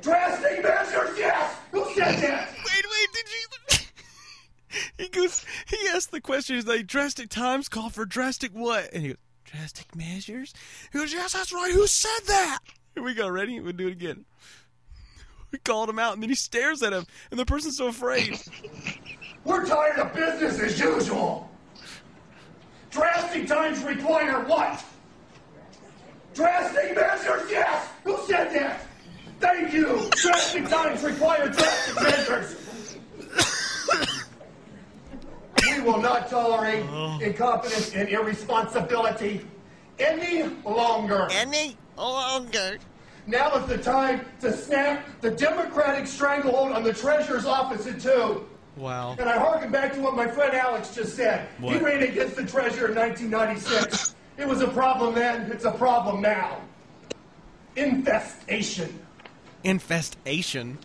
[0.00, 1.56] Drastic measures, yes!
[1.72, 2.48] Who said that?
[2.52, 3.86] Wait, wait, did you?
[4.98, 5.44] he goes.
[5.68, 6.56] He asked the question.
[6.56, 10.54] He's like, "Drastic times call for drastic what?" And he goes, "Drastic measures."
[10.92, 11.72] He goes, "Yes, that's right.
[11.72, 12.58] Who said that?"
[12.98, 13.28] Here we go.
[13.28, 13.60] Ready?
[13.60, 14.24] We'll do it again.
[15.50, 18.38] We called him out, and then he stares at him, and the person's so afraid.
[19.44, 21.50] We're tired of business as usual.
[22.90, 24.84] Drastic times require what?
[26.34, 27.88] Drastic measures, yes!
[28.04, 28.86] Who said that?
[29.40, 30.10] Thank you!
[30.16, 32.56] Drastic times require drastic measures!
[35.66, 37.18] we will not tolerate oh.
[37.22, 39.46] incompetence and irresponsibility
[39.98, 41.28] any longer.
[41.30, 42.78] Any longer?
[43.26, 48.46] Now is the time to snap the Democratic stranglehold on the Treasurer's office in two.
[48.76, 49.16] Wow.
[49.18, 51.48] And I harken back to what my friend Alex just said.
[51.58, 51.74] What?
[51.74, 54.14] He ran against the treasurer in 1996.
[54.38, 56.60] it was a problem then, it's a problem now.
[57.76, 58.98] Infestation.
[59.64, 60.78] Infestation.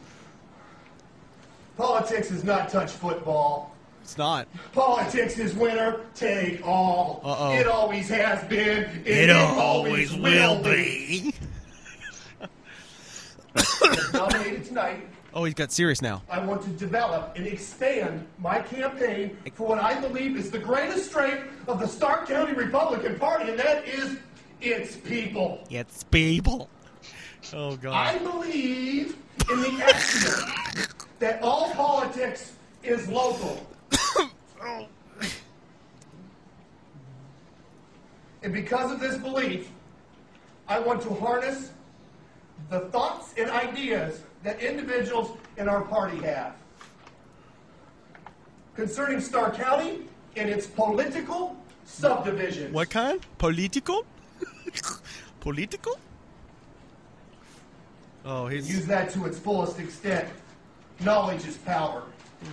[1.77, 3.72] Politics is not touch football.
[4.03, 4.49] It's not.
[4.73, 7.21] Politics is winner take all.
[7.23, 7.53] Uh-oh.
[7.53, 8.83] It always has been.
[8.83, 11.33] and It, always, will be.
[14.13, 16.21] Nominated tonight, Oh, he's got serious now.
[16.29, 21.09] I want to develop and expand my campaign for what I believe is the greatest
[21.09, 24.17] strength of the Stark County Republican Party, and that is
[24.61, 25.65] its people.
[25.71, 26.69] It's people.
[27.53, 27.93] Oh God.
[27.93, 29.17] I believe
[29.49, 30.49] in the axiom
[31.19, 32.51] that all politics
[32.83, 33.65] is local.
[38.43, 39.69] And because of this belief,
[40.67, 41.71] I want to harness
[42.69, 46.55] the thoughts and ideas that individuals in our party have
[48.75, 49.99] concerning Stark County
[50.35, 51.55] and its political
[51.85, 52.73] subdivisions.
[52.73, 53.19] What kind?
[53.37, 54.05] Political?
[55.39, 55.99] Political?
[58.25, 58.73] Oh, he's.
[58.73, 60.27] Use that to its fullest extent.
[61.01, 62.03] Knowledge is power.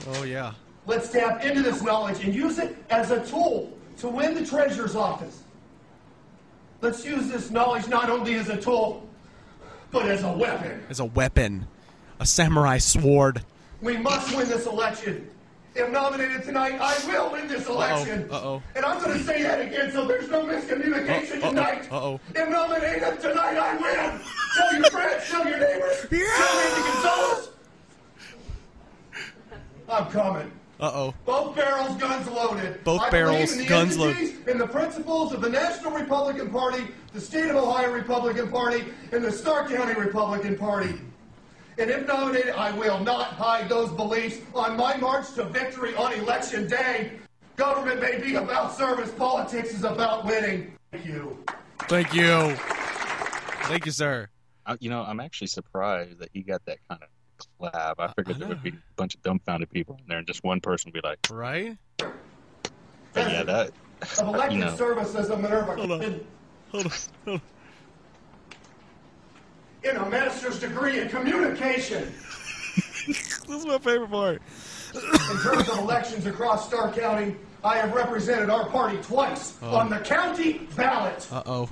[0.09, 0.53] Oh yeah.
[0.87, 4.97] Let's tap into this knowledge and use it as a tool to win the treasurer's
[4.97, 5.43] office.
[6.81, 9.07] Let's use this knowledge not only as a tool,
[9.91, 10.83] but as a weapon.
[10.89, 11.66] As a weapon,
[12.18, 13.43] a samurai sword.
[13.83, 15.28] We must win this election.
[15.74, 18.28] If nominated tonight, I will win this election.
[18.31, 18.62] Uh-oh.
[18.74, 21.49] And I'm going to say that again so there's no miscommunication Uh-oh.
[21.51, 21.89] tonight.
[21.93, 22.20] Uh-oh.
[22.35, 24.20] If nominated tonight, I win.
[24.57, 27.49] Tell your friends, tell your neighbors, tell Andy Gonzalez.
[29.89, 30.51] I'm coming.
[30.81, 31.14] Uh oh.
[31.26, 32.83] Both barrels, guns loaded.
[32.85, 34.49] Both I barrels, in the guns loaded.
[34.49, 39.22] And the principles of the National Republican Party, the State of Ohio Republican Party, and
[39.22, 40.95] the Stark County Republican Party.
[41.76, 46.14] And if nominated, I will not hide those beliefs on my march to victory on
[46.14, 47.12] election day.
[47.57, 50.72] Government may be about service, politics is about winning.
[50.93, 51.45] Thank you.
[51.81, 52.55] Thank you.
[53.64, 54.28] Thank you, sir.
[54.64, 57.09] I, you know, I'm actually surprised that he got that kind of
[57.59, 57.99] clap.
[58.01, 60.43] I figured I there would be a bunch of dumbfounded people in there, and just
[60.45, 61.76] one person would be like, Right?
[61.99, 62.12] but
[63.14, 63.70] "Yeah, that."
[64.03, 64.76] Of elected You know.
[64.76, 65.76] service as a Minerva.
[65.76, 66.01] Hold on.
[66.01, 66.93] Hold on.
[67.26, 67.43] Hold on.
[69.82, 72.12] in a master's degree in communication.
[73.07, 74.43] This is my favorite part.
[74.95, 77.34] In terms of elections across Stark County,
[77.64, 81.68] I have represented our party twice on the county ballot Uh oh.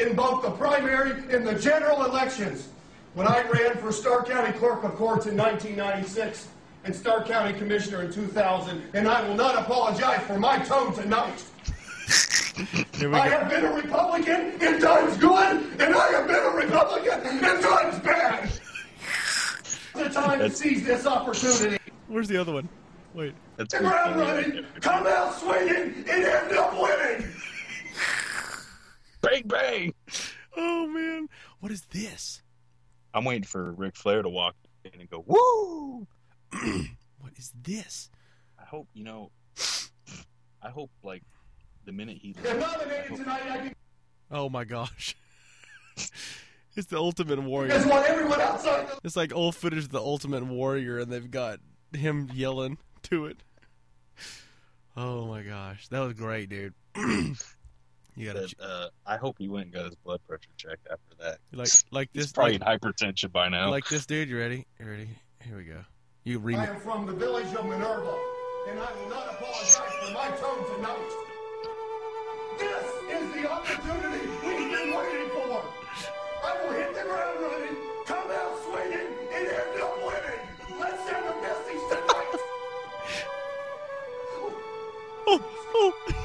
[0.00, 2.68] in both the primary and the general elections.
[3.14, 6.48] When I ran for Stark County Clerk of Courts in 1996
[6.84, 11.42] and Stark County Commissioner in 2000, and I will not apologize for my tone tonight.
[12.96, 13.38] Here we I go.
[13.38, 17.98] have been a Republican in times good, and I have been a Republican in times
[18.00, 18.50] bad.
[19.94, 21.78] The time to seize this opportunity.
[22.08, 22.68] Where's the other one?
[23.14, 23.34] Wait.
[23.56, 24.42] That's The ground funny.
[24.50, 27.28] running, come out swinging, and end up winning.
[29.20, 29.94] Bang bang!
[30.56, 31.28] Oh man.
[31.60, 32.42] What is this?
[33.14, 36.06] I'm waiting for Ric Flair to walk in and go, "Woo!"
[37.20, 38.10] What is this?
[38.60, 39.30] I hope you know.
[40.62, 41.22] I hope like
[41.86, 43.74] the minute he If nominated tonight, I can
[44.30, 45.16] Oh my gosh.
[46.76, 47.70] it's the Ultimate Warrior.
[47.70, 51.60] just want everyone outside It's like old footage of the Ultimate Warrior, and they've got
[51.92, 53.42] him yelling to it.
[54.96, 56.74] Oh my gosh, that was great, dude.
[58.16, 61.14] you gotta that, uh, I hope he went and got his blood pressure checked after
[61.20, 61.38] that.
[61.52, 63.70] like like He's this probably like, in hypertension by now.
[63.70, 64.28] like this dude.
[64.28, 64.66] You ready?
[64.80, 65.08] You ready?
[65.42, 65.80] Here we go.
[66.24, 66.56] You read.
[66.58, 68.16] I am from the village of Minerva,
[68.70, 71.10] and I will not apologize for my tone tonight.
[72.58, 75.64] This is the opportunity we've been waiting for.
[76.44, 80.78] I will hit the ground running, come out swinging, and end up winning.
[80.80, 82.40] Let's send a message tonight.
[85.26, 85.42] Oh,
[85.74, 86.23] oh,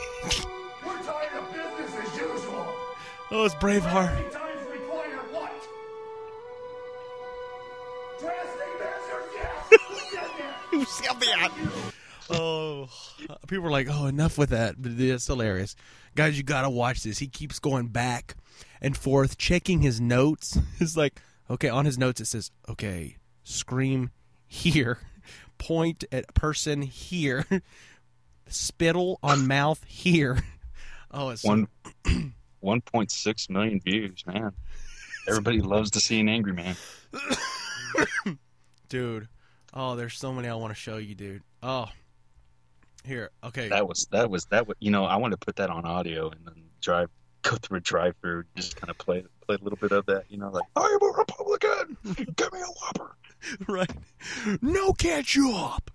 [3.32, 3.82] oh, it's Braveheart.
[3.82, 5.68] Drastic times require what?
[8.20, 9.70] Drastic measures, yes.
[10.72, 11.52] We did that.
[12.30, 12.90] Oh,
[13.30, 14.76] uh, people are like, oh, enough with that.
[14.80, 15.76] But it's hilarious,
[16.16, 16.38] guys.
[16.38, 17.18] You gotta watch this.
[17.18, 18.36] He keeps going back
[18.82, 20.58] and forth, checking his notes.
[20.80, 21.20] It's like,
[21.50, 24.12] okay, on his notes it says, okay, scream
[24.48, 25.00] here,
[25.58, 27.46] point at person here,
[28.48, 30.44] spittle on mouth here.
[31.12, 31.68] Oh, it's One,
[32.64, 34.52] 1.6 million views, man.
[35.28, 36.76] Everybody loves to see an angry man.
[38.90, 39.28] dude.
[39.74, 41.44] Oh, there's so many I want to show you, dude.
[41.62, 41.90] Oh,
[43.06, 43.70] here, okay.
[43.70, 46.30] That was that was that was you know I want to put that on audio
[46.30, 47.10] and then drive
[47.44, 50.26] go through a drive through just kind of play play a little bit of that
[50.30, 51.98] you know like I am a Republican
[52.36, 53.16] give me a whopper
[53.68, 53.92] right?
[54.62, 55.92] No ketchup.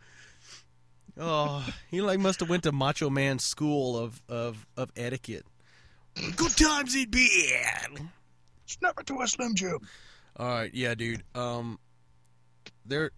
[1.18, 5.46] Oh, he like must have went to Macho Man school of of of etiquette.
[6.14, 8.10] Good times he'd be in.
[8.64, 9.78] It's never to a Slim Jim.
[10.36, 11.22] All right, yeah, dude.
[11.34, 11.78] Um,
[12.86, 13.10] there,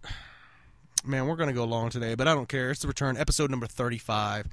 [1.05, 2.71] man, we're gonna go long today, but I don't care.
[2.71, 4.47] It's the return, episode number thirty-five.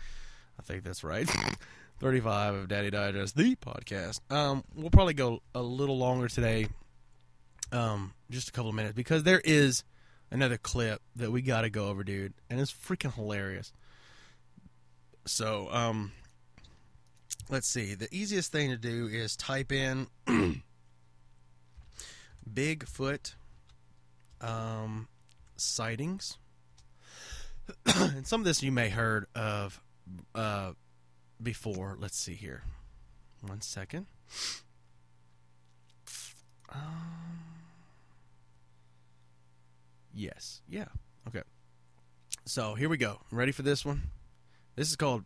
[0.59, 1.29] I think that's right.
[2.01, 4.21] thirty-five of Daddy Digest, the podcast.
[4.31, 6.69] Um, we'll probably go a little longer today.
[7.73, 9.85] Um, just a couple of minutes because there is
[10.31, 13.73] another clip that we got to go over, dude, and it's freaking hilarious.
[15.27, 16.13] So, um,
[17.51, 17.95] let's see.
[17.95, 20.09] The easiest thing to do is type in
[22.53, 23.35] Bigfoot
[24.41, 25.09] um,
[25.57, 26.39] sightings.
[27.87, 29.81] and some of this you may heard of
[30.35, 30.73] uh,
[31.43, 31.97] before.
[31.99, 32.63] Let's see here.
[33.47, 34.07] One second.
[36.71, 37.41] Um,
[40.13, 40.63] yes.
[40.69, 40.87] Yeah.
[41.29, 41.43] Okay.
[42.45, 43.21] So here we go.
[43.31, 44.11] Ready for this one?
[44.77, 45.25] This is called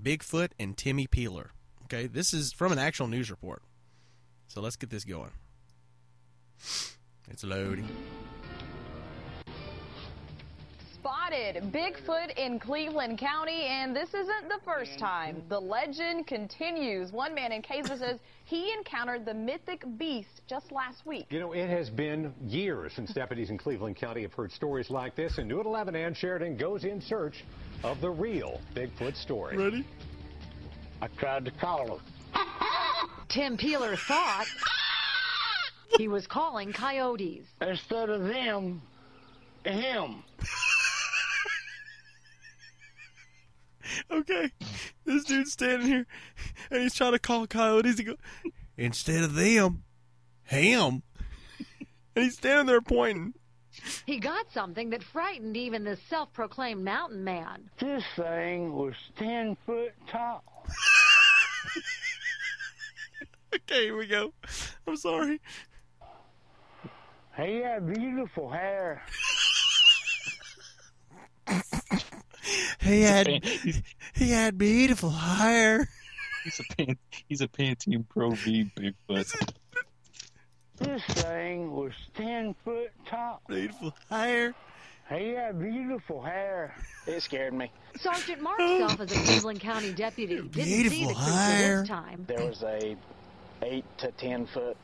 [0.00, 1.50] Bigfoot and Timmy Peeler.
[1.92, 2.06] Okay.
[2.06, 3.62] This is from an actual news report.
[4.46, 5.30] So let's get this going.
[7.28, 7.88] It's loading.
[10.94, 15.42] Spotted Bigfoot in Cleveland County, and this isn't the first time.
[15.48, 17.10] The legend continues.
[17.10, 21.26] One man in Casar says he encountered the mythic beast just last week.
[21.30, 25.16] You know, it has been years since deputies in Cleveland County have heard stories like
[25.16, 27.44] this, and New at 11 Ann Sheridan goes in search
[27.82, 29.56] of the real Bigfoot story.
[29.56, 29.84] Ready?
[31.02, 32.00] I tried to call him.
[33.28, 34.46] Tim Peeler thought
[35.96, 37.46] he was calling coyotes.
[37.60, 38.82] Instead of them,
[39.64, 40.22] him.
[44.10, 44.50] Okay.
[45.04, 46.06] This dude's standing here
[46.70, 47.98] and he's trying to call coyotes.
[47.98, 48.16] He go,
[48.76, 49.82] instead of them,
[50.44, 51.02] him.
[52.14, 53.34] And he's standing there pointing.
[54.04, 57.70] He got something that frightened even the self-proclaimed mountain man.
[57.78, 60.44] This thing was 10 foot tall.
[63.52, 64.32] Okay, here we go.
[64.86, 65.40] I'm sorry.
[67.36, 69.02] He had beautiful hair.
[72.80, 73.44] He had
[74.14, 75.88] he had beautiful hair.
[76.44, 76.98] he's a pan,
[77.28, 79.52] he's a Pantene Pro V Bigfoot.
[80.78, 83.42] This thing was 10 foot tall.
[83.48, 84.54] Beautiful hair.
[85.12, 86.74] He had beautiful hair.
[87.06, 87.70] It scared me.
[87.96, 91.80] Sergeant Mark Self, as a Cleveland County deputy, didn't see the creature hair.
[91.80, 92.24] this time.
[92.28, 92.96] There was a
[93.62, 94.76] 8 to 10 foot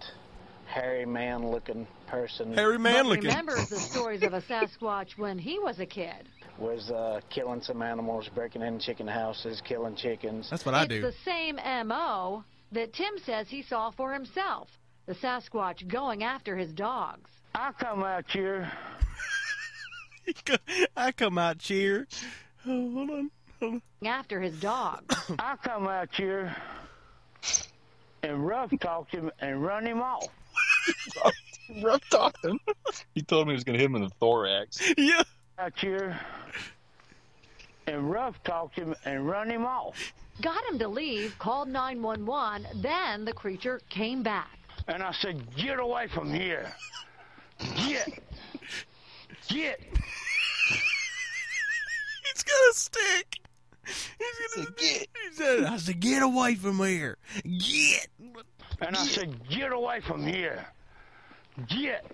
[0.66, 2.52] hairy man looking person.
[2.54, 3.24] Hairy man But looking.
[3.26, 6.28] remembers the stories of a Sasquatch when he was a kid.
[6.58, 10.48] Was uh, killing some animals, breaking in chicken houses, killing chickens.
[10.50, 11.02] That's what I it's do.
[11.02, 12.42] the same M.O.
[12.72, 14.68] that Tim says he saw for himself.
[15.06, 17.30] The Sasquatch going after his dogs.
[17.54, 18.70] I come out here.
[20.96, 22.06] I come out cheer.
[22.66, 23.30] Oh, hold on.
[23.60, 24.08] Hold on.
[24.08, 25.02] After his dog.
[25.38, 26.54] I come out here
[28.22, 30.26] and rough talk him and run him off.
[31.82, 32.60] Rough talked him.
[33.12, 34.80] He told me he was going to hit him in the thorax.
[34.96, 35.24] Yeah.
[35.58, 36.16] Out here
[37.86, 40.12] and rough talk him and run him off.
[40.40, 44.58] Got him to leave, called 911, then the creature came back.
[44.86, 46.72] And I said, get away from here.
[47.76, 48.22] Get.
[49.48, 49.80] Get.
[52.24, 53.38] He's got a stick.
[53.84, 55.08] He's gonna get.
[55.30, 57.16] He said, I said, get away from here.
[57.44, 58.08] Get.
[58.80, 60.66] And I said, get away from here.
[61.68, 62.04] Get.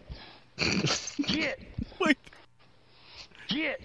[1.27, 1.59] Get.
[2.01, 2.19] Wait.
[3.49, 3.81] Get.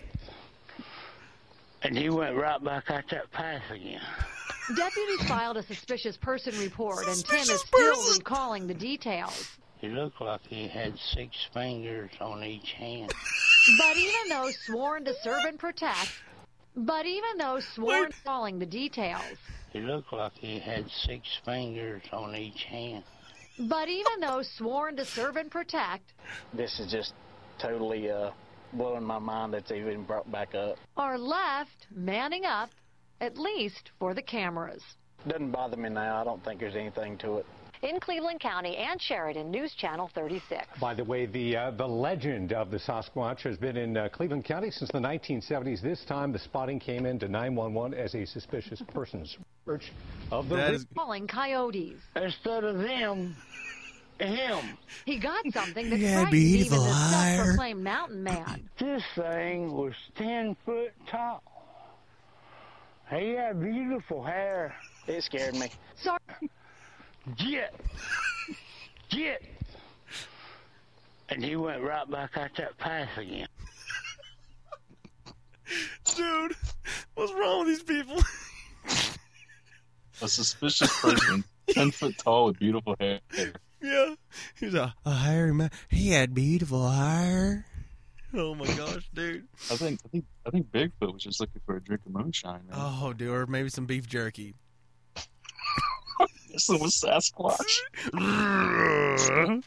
[1.83, 4.01] And he went right back out that path again.
[4.75, 8.17] Deputies filed a suspicious person report, and Tim Suspicious is still person?
[8.17, 9.57] recalling the details.
[9.79, 13.13] He looked like he had six fingers on each hand.
[13.77, 16.09] But even though sworn to serve and protect,
[16.75, 18.15] but even though sworn Wait.
[18.23, 19.37] recalling the details,
[19.73, 23.03] He looked like he had six fingers on each hand.
[23.59, 26.13] but even though sworn to serve and protect,
[26.53, 27.13] This is just
[27.59, 28.31] totally uh,
[28.73, 30.77] blowing my mind that's even brought back up.
[30.95, 32.69] are left manning up,
[33.21, 34.83] at least for the cameras.
[35.27, 36.21] Doesn't bother me now.
[36.21, 37.45] I don't think there's anything to it.
[37.83, 40.65] In Cleveland County Ann Sheridan, News Channel 36.
[40.81, 44.45] By the way, the uh, the legend of the Sasquatch has been in uh, Cleveland
[44.45, 45.81] County since the 1970s.
[45.81, 49.91] This time, the spotting came into 911 as a suspicious person's search
[50.31, 50.55] of the.
[50.55, 51.99] That is Calling coyotes.
[52.15, 53.35] Instead of them,
[54.19, 54.77] him.
[55.05, 57.35] He got something that Yeah, frightened even beautiful the hair.
[57.37, 58.69] self-proclaimed mountain man.
[58.79, 61.43] This thing was 10 foot tall.
[63.11, 64.75] He had beautiful hair.
[65.07, 65.69] It scared me.
[66.01, 66.16] Sar-
[67.35, 67.75] Get.
[69.09, 69.41] Get.
[71.29, 73.47] And he went right back out that path again.
[76.15, 76.55] Dude,
[77.15, 78.21] What's wrong with these people?
[80.21, 83.19] A suspicious person, ten foot tall with beautiful hair.
[83.81, 84.15] yeah.
[84.57, 85.69] He was a, a hairy man.
[85.89, 87.65] He had beautiful hair.
[88.33, 89.45] Oh my gosh, dude.
[89.71, 92.61] I think I think I think Bigfoot was just looking for a drink of moonshine.
[92.67, 92.73] Man.
[92.73, 94.55] Oh, dude, or maybe some beef jerky.
[96.57, 97.61] This was Sasquatch.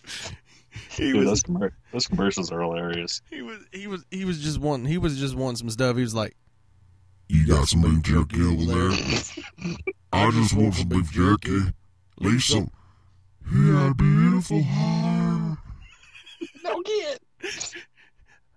[0.91, 3.23] he Dude, was those, commer- those commercials are hilarious.
[3.31, 5.95] he was he was he was just wanting he was just wanting some stuff.
[5.97, 6.37] He was like,
[7.29, 8.91] You got some beef jerky over there?
[10.13, 11.61] I just want some beef jerky.
[12.19, 12.67] Lisa,
[13.49, 15.59] he had beautiful hair.
[16.65, 17.21] No get.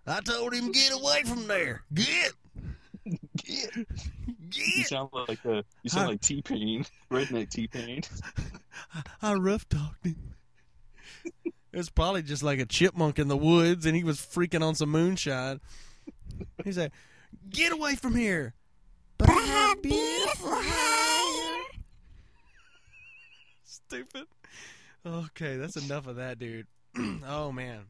[0.08, 1.84] I told him get away from there.
[1.94, 2.32] Get
[3.06, 3.76] Get.
[4.56, 6.10] You sound like uh, you sound Huh.
[6.12, 8.02] like T Pain, redneck T Pain.
[9.22, 10.36] I rough talked him.
[11.46, 14.76] It was probably just like a chipmunk in the woods, and he was freaking on
[14.76, 15.60] some moonshine.
[16.64, 16.92] He said,
[17.50, 18.54] "Get away from here!"
[19.18, 21.62] But I have beautiful hair.
[23.64, 24.26] Stupid.
[25.06, 26.68] Okay, that's enough of that, dude.
[27.28, 27.82] oh man.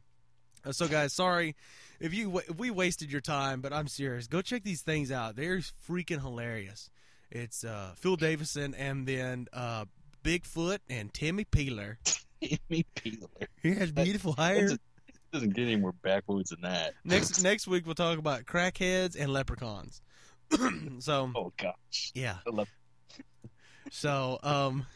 [0.64, 1.54] Uh, So guys, sorry
[2.00, 4.26] if you if we wasted your time, but I'm serious.
[4.26, 5.36] Go check these things out.
[5.36, 5.58] They're
[5.88, 6.90] freaking hilarious.
[7.30, 9.84] It's uh, Phil Davison and then uh,
[10.22, 11.98] Bigfoot and Timmy Peeler.
[12.40, 13.28] Timmy Peeler.
[13.62, 14.66] He has beautiful hair.
[14.72, 14.78] A-
[15.32, 16.94] doesn't get any more backwoods than that.
[17.04, 20.00] Next next week we'll talk about crackheads and leprechauns.
[21.00, 22.12] so Oh gosh.
[22.14, 22.36] yeah.
[22.46, 22.68] Love
[23.90, 24.86] So um,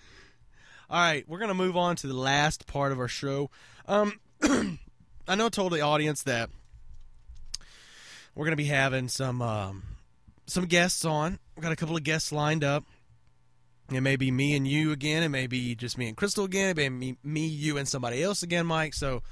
[0.90, 3.50] all right, we're gonna move on to the last part of our show.
[3.86, 4.20] Um,
[5.28, 6.48] I know I told the audience that
[8.34, 9.82] we're gonna be having some um
[10.46, 11.38] some guests on.
[11.54, 12.84] We've got a couple of guests lined up.
[13.92, 15.22] It may be me and you again.
[15.22, 16.70] It may be just me and Crystal again.
[16.70, 18.94] It may be me, me you, and somebody else again, Mike.
[18.94, 19.22] So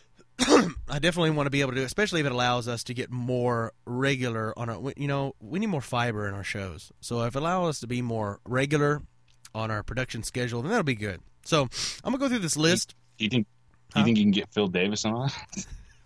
[0.40, 2.94] I definitely want to be able to do, it, especially if it allows us to
[2.94, 4.92] get more regular on our.
[4.96, 6.92] You know, we need more fiber in our shows.
[7.00, 9.02] So if it allows us to be more regular
[9.54, 11.20] on our production schedule, then that'll be good.
[11.44, 11.62] So
[12.04, 12.94] I'm gonna go through this list.
[13.18, 13.46] Do you think?
[13.94, 14.00] Huh?
[14.00, 15.30] you think you can get Phil Davis on?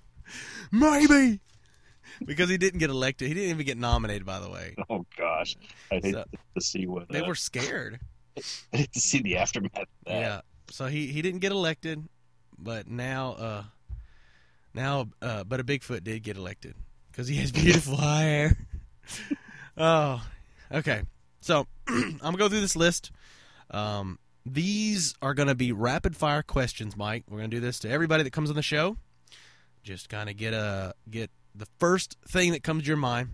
[0.72, 1.40] Maybe
[2.24, 3.28] because he didn't get elected.
[3.28, 4.24] He didn't even get nominated.
[4.24, 5.56] By the way, Oh gosh,
[5.90, 6.24] I'd hate So-
[6.54, 8.00] to see what they uh, were scared.
[8.72, 10.12] I'd hate to see the aftermath of that.
[10.20, 10.40] Yeah.
[10.70, 12.08] So he he didn't get elected,
[12.58, 13.64] but now uh
[14.74, 16.74] now uh but a Bigfoot did get elected
[17.10, 18.56] because he has beautiful hair.
[19.76, 20.24] oh,
[20.70, 21.02] okay.
[21.40, 23.10] So I'm gonna go through this list.
[23.70, 27.24] Um, these are gonna be rapid fire questions, Mike.
[27.28, 28.96] We're gonna do this to everybody that comes on the show.
[29.82, 33.30] Just kind of get a get the first thing that comes to your mind.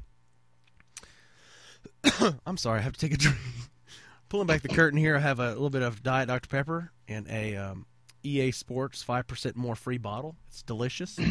[2.46, 3.38] I'm sorry, I have to take a drink.
[4.28, 7.26] Pulling back the curtain here, I have a little bit of Diet Dr Pepper and
[7.28, 7.86] a um,
[8.22, 10.36] EA Sports five percent more free bottle.
[10.48, 11.18] It's delicious.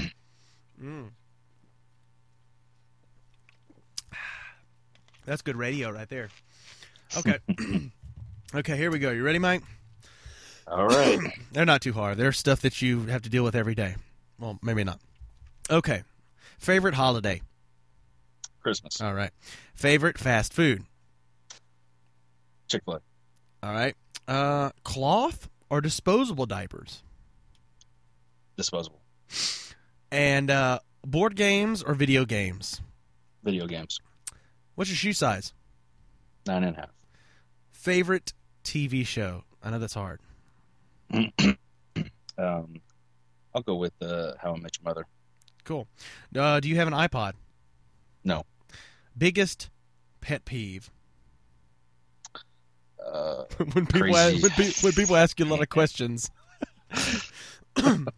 [0.80, 1.10] Mm.
[5.26, 6.30] That's good radio right there.
[7.18, 7.40] Okay.
[8.56, 9.12] okay, here we go.
[9.12, 9.64] You ready, Mike?
[10.68, 11.20] All right.
[11.52, 12.18] They're not too hard.
[12.18, 13.96] They're stuff that you have to deal with every day.
[14.40, 15.00] Well, maybe not.
[15.70, 16.04] Okay.
[16.60, 17.42] Favorite holiday?
[18.62, 19.00] Christmas.
[19.02, 19.32] All right.
[19.74, 20.84] Favorite fast food?
[22.68, 23.02] Chick Fil A.
[23.66, 23.96] All right.
[24.28, 27.02] Uh, cloth or disposable diapers?
[28.58, 29.00] Disposable.
[30.12, 32.82] And uh, board games or video games?
[33.44, 34.00] Video games.
[34.76, 35.54] What's your shoe size?
[36.46, 36.90] Nine and a half.
[37.78, 39.44] Favorite TV show?
[39.64, 40.20] I know that's hard.
[42.40, 42.82] Um,
[43.56, 45.08] I'll go with uh, How I Met Your Mother.
[45.64, 45.88] Cool.
[46.38, 47.34] Uh, do you have an iPod?
[48.24, 48.44] No.
[49.18, 49.72] Biggest
[50.22, 50.92] pet peeve?
[53.04, 56.30] Uh, when people ask, when, pe- when people ask you a lot of questions.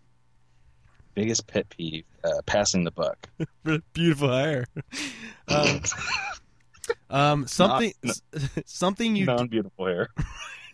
[1.16, 3.30] biggest pet peeve: uh, passing the buck.
[3.94, 4.66] Beautiful hair.
[5.48, 5.82] Um,
[7.10, 8.18] um, something Not-
[8.66, 10.10] something you Non beautiful hair.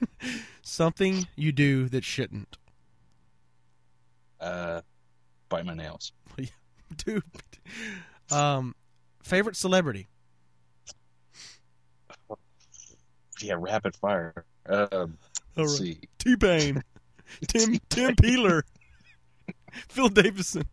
[0.62, 2.58] something you do that shouldn't.
[4.40, 4.82] Uh,
[5.50, 6.12] bite my nails.
[6.98, 7.24] Dude.
[8.32, 8.76] Um,
[9.24, 10.08] favorite celebrity?
[13.42, 14.46] Yeah, rapid fire.
[14.68, 15.18] Um,
[15.56, 15.80] let's right.
[15.80, 16.00] see.
[16.20, 16.84] T Pain,
[17.48, 18.64] Tim Tim Peeler,
[19.90, 20.64] Phil Davison.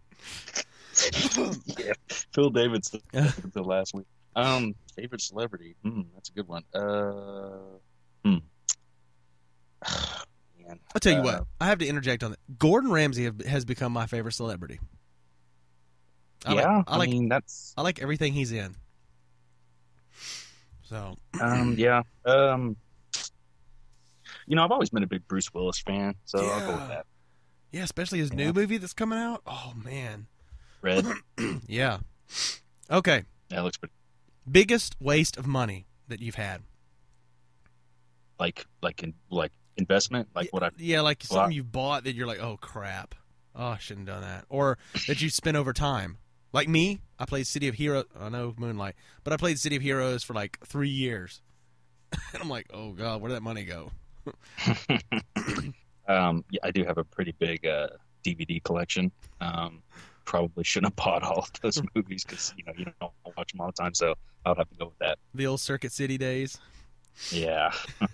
[1.78, 1.92] yeah,
[2.32, 3.00] Phil Davison.
[3.12, 4.06] The last week.
[4.34, 5.76] Um, favorite celebrity.
[5.82, 6.62] Hmm, that's a good one.
[6.74, 7.78] Uh,
[8.24, 8.36] hmm.
[10.66, 10.78] Man.
[10.94, 11.44] I'll tell you Uh, what.
[11.60, 12.58] I have to interject on that.
[12.58, 14.78] Gordon Ramsay have, has become my favorite celebrity.
[16.44, 18.74] I yeah, like, I like mean that's I like everything he's in.
[20.82, 22.02] So um, yeah.
[22.24, 22.76] Um,
[24.46, 26.74] you know, I've always been a big Bruce Willis fan, so I'll go Yeah.
[26.78, 27.06] with that.
[27.70, 28.36] yeah, especially his Yeah.
[28.36, 29.42] new movie that's coming out.
[29.46, 30.26] Oh man,
[30.80, 31.06] Red.
[31.68, 31.98] yeah.
[32.90, 33.94] Okay, that looks pretty.
[34.50, 36.62] Biggest waste of money that you've had.
[38.38, 42.14] Like like in like investment, like what I Yeah, like something I- you bought that
[42.14, 43.14] you're like, oh crap,
[43.54, 46.18] oh I shouldn't have done that, or that you spent over time.
[46.52, 48.04] Like me, I played City of Heroes.
[48.18, 51.40] I know Moonlight, but I played City of Heroes for like three years,
[52.32, 53.92] and I'm like, oh god, where did that money go?
[56.08, 57.88] um yeah, I do have a pretty big uh
[58.24, 59.12] DVD collection.
[59.40, 59.82] Um
[60.24, 63.60] probably shouldn't have bought all of those movies because you know you don't watch them
[63.60, 64.14] all the time, so
[64.44, 65.18] I'll have to go with that.
[65.34, 66.58] The old Circuit City days.
[67.30, 67.72] Yeah.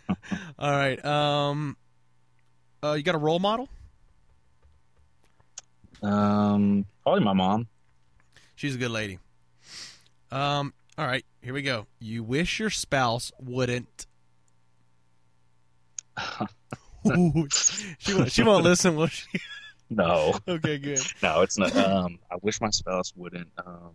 [0.59, 1.03] All right.
[1.05, 1.77] Um,
[2.83, 3.69] uh, you got a role model?
[6.03, 7.69] Um probably my mom.
[8.57, 9.19] She's a good lady.
[10.31, 11.87] Um, all right, here we go.
[12.01, 14.07] You wish your spouse wouldn't.
[17.07, 19.27] Ooh, she won't, she won't listen, will she?
[19.91, 20.35] No.
[20.49, 21.01] Okay, good.
[21.23, 21.75] No, it's not.
[21.77, 23.49] Um, I wish my spouse wouldn't.
[23.65, 23.93] Um,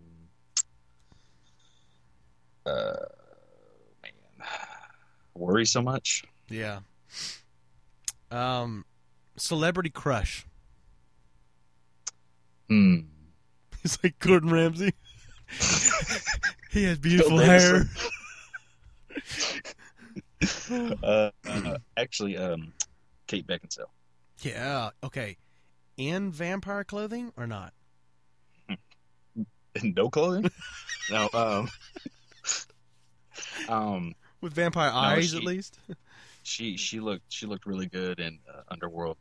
[2.66, 2.94] uh,
[4.02, 4.12] man,
[5.36, 6.24] worry so much.
[6.50, 6.80] Yeah.
[8.32, 8.86] Um,
[9.38, 10.46] celebrity crush.
[12.70, 13.02] Hmm.
[13.82, 14.94] He's like Gordon Ramsay.
[16.72, 17.86] he has beautiful hair.
[21.04, 22.74] Uh, uh, actually, um,
[23.28, 23.90] Kate Beckinsale.
[24.42, 24.90] Yeah.
[25.04, 25.38] Okay.
[25.98, 27.74] In vampire clothing or not?
[29.84, 30.50] no clothing.
[31.10, 31.30] no.
[31.34, 31.70] Um.
[33.70, 34.14] um.
[34.42, 35.80] With vampire eyes, at she- least.
[36.46, 39.16] She she looked she looked really good in uh, Underworld.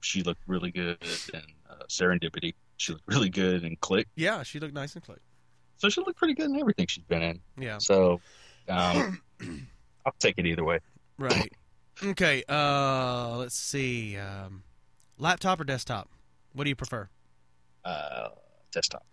[0.00, 0.98] She looked really good
[1.32, 1.40] in
[1.70, 2.54] uh, Serendipity.
[2.78, 4.08] She looked really good in Click.
[4.16, 5.20] Yeah, she looked nice and Click.
[5.76, 7.40] So she looked pretty good in everything she's been in.
[7.56, 7.78] Yeah.
[7.78, 8.20] So,
[8.68, 9.20] um,
[10.04, 10.80] I'll take it either way.
[11.16, 11.52] Right.
[12.02, 12.42] Okay.
[12.48, 14.16] Uh, let's see.
[14.16, 14.64] Um,
[15.18, 16.08] laptop or desktop?
[16.52, 17.08] What do you prefer?
[17.84, 18.28] Uh,
[18.72, 19.06] desktop.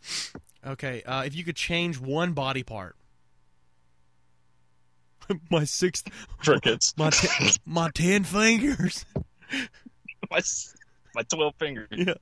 [0.66, 1.04] Okay.
[1.04, 2.96] Uh, if you could change one body part.
[5.52, 6.08] my sixth.
[6.38, 6.94] Crickets.
[6.98, 9.06] My ten, my ten fingers.
[10.30, 10.42] my
[11.16, 11.88] my twelve fingers.
[11.92, 12.14] Yeah.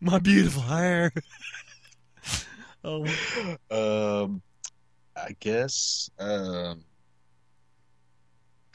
[0.00, 1.12] My beautiful hair.
[2.84, 3.04] oh.
[3.70, 4.42] Um,
[5.16, 6.10] I guess.
[6.18, 6.84] Um,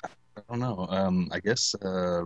[0.04, 0.88] I don't know.
[0.90, 1.76] Um, I guess.
[1.76, 2.26] Uh,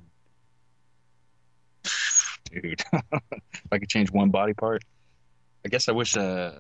[2.52, 4.84] dude, if I could change one body part,
[5.66, 6.16] I guess I wish.
[6.16, 6.52] Uh,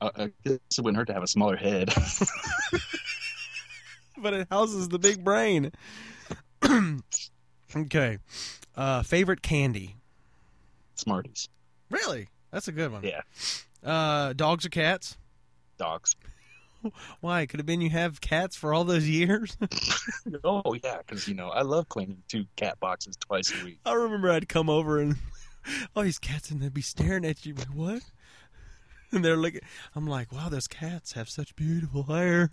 [0.00, 1.88] I, I guess it wouldn't hurt to have a smaller head.
[4.18, 5.72] but it houses the big brain.
[7.76, 8.18] okay.
[8.74, 9.96] Uh, favorite candy?
[10.94, 11.48] Smarties.
[11.90, 12.28] Really?
[12.50, 13.04] That's a good one.
[13.04, 13.22] Yeah.
[13.84, 15.16] Uh, dogs or cats?
[15.78, 16.16] Dogs.
[17.20, 17.46] Why?
[17.46, 19.56] Could have been you have cats for all those years?
[20.44, 23.78] Oh yeah, because you know I love cleaning two cat boxes twice a week.
[23.84, 25.16] I remember I'd come over and
[25.96, 27.54] all these cats and they'd be staring at you.
[27.54, 28.02] Like, what?
[29.12, 29.60] And they're looking.
[29.94, 32.50] I'm like, wow, those cats have such beautiful hair.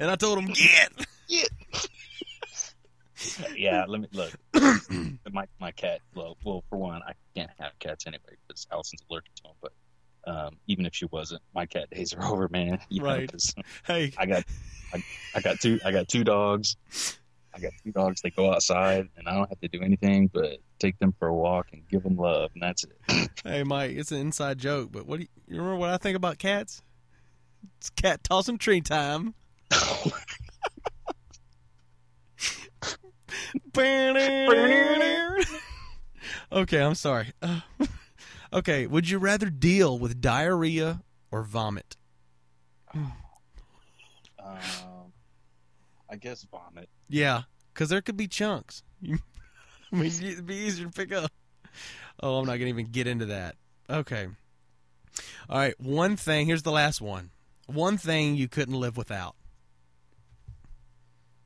[0.00, 0.92] And I told them, get.
[3.56, 4.32] yeah, let me look.
[5.32, 6.00] my my cat.
[6.14, 9.52] Well, well, for one, I can't have cats anyway because Allison's allergic to them.
[9.60, 9.72] But
[10.26, 12.78] um, even if she wasn't, my cat days are over, man.
[12.88, 13.26] You know,
[13.84, 14.44] Hey, I got,
[14.92, 15.02] I,
[15.34, 16.76] I got two, I got two dogs.
[17.54, 18.22] I got two dogs.
[18.22, 21.34] They go outside, and I don't have to do anything but take them for a
[21.34, 23.30] walk and give them love, and that's it.
[23.44, 26.16] hey, Mike, it's an inside joke, but what do you, you remember what I think
[26.16, 26.82] about cats?
[27.78, 29.34] It's cat tossing tree time.
[36.52, 37.32] okay, I'm sorry.
[37.40, 37.60] Uh,
[38.52, 41.96] okay, would you rather deal with diarrhea or vomit?
[42.94, 43.12] Um,
[46.10, 46.88] I guess vomit.
[47.08, 47.42] Yeah,
[47.72, 48.82] because there could be chunks.
[49.04, 51.30] I mean, it'd be easier to pick up.
[52.22, 53.56] Oh, I'm not going to even get into that.
[53.88, 54.28] Okay.
[55.48, 56.46] All right, one thing.
[56.46, 57.30] Here's the last one.
[57.66, 59.34] One thing you couldn't live without.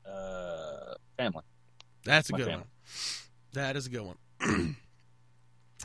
[0.05, 1.43] Uh, family.
[2.05, 2.61] That's a My good family.
[2.61, 2.67] one.
[3.53, 4.75] That is a good one.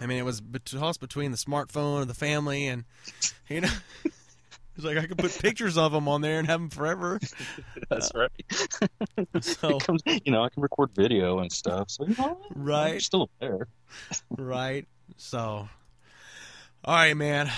[0.00, 2.84] I mean, it was tossed between the smartphone and the family, and
[3.48, 3.68] you know,
[4.76, 7.20] it's like I could put pictures of them on there and have them forever.
[7.90, 9.26] That's uh, right.
[9.42, 13.00] So comes, you know, I can record video and stuff, so you know, Right.
[13.02, 13.68] still there.
[14.38, 14.86] right.
[15.16, 15.68] So,
[16.84, 17.50] all right, man.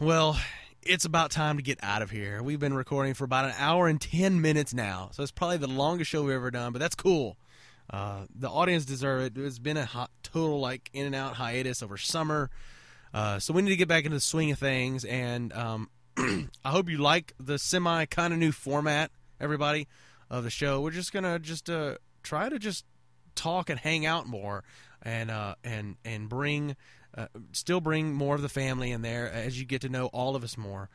[0.00, 0.38] Well,
[0.82, 2.42] it's about time to get out of here.
[2.42, 5.68] We've been recording for about an hour and ten minutes now, so it's probably the
[5.68, 6.72] longest show we've ever done.
[6.72, 7.36] But that's cool.
[7.92, 9.32] Uh, the audience deserve it.
[9.36, 12.50] It's been a hot, total like in and out hiatus over summer,
[13.12, 15.04] uh, so we need to get back into the swing of things.
[15.04, 19.88] And um, I hope you like the semi kind of new format, everybody,
[20.30, 20.80] of the show.
[20.80, 22.86] We're just gonna just uh, try to just
[23.34, 24.64] talk and hang out more,
[25.02, 26.76] and uh, and and bring
[27.14, 30.34] uh, still bring more of the family in there as you get to know all
[30.34, 30.88] of us more.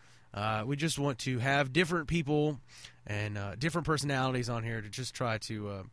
[0.65, 2.60] We just want to have different people
[3.06, 5.88] and different personalities on here to just try to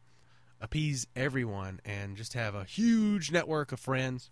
[0.65, 4.31] appease everyone and just have a huge network of friends.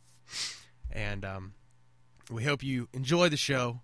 [0.90, 1.52] And um,
[2.30, 3.82] we hope you enjoy the show.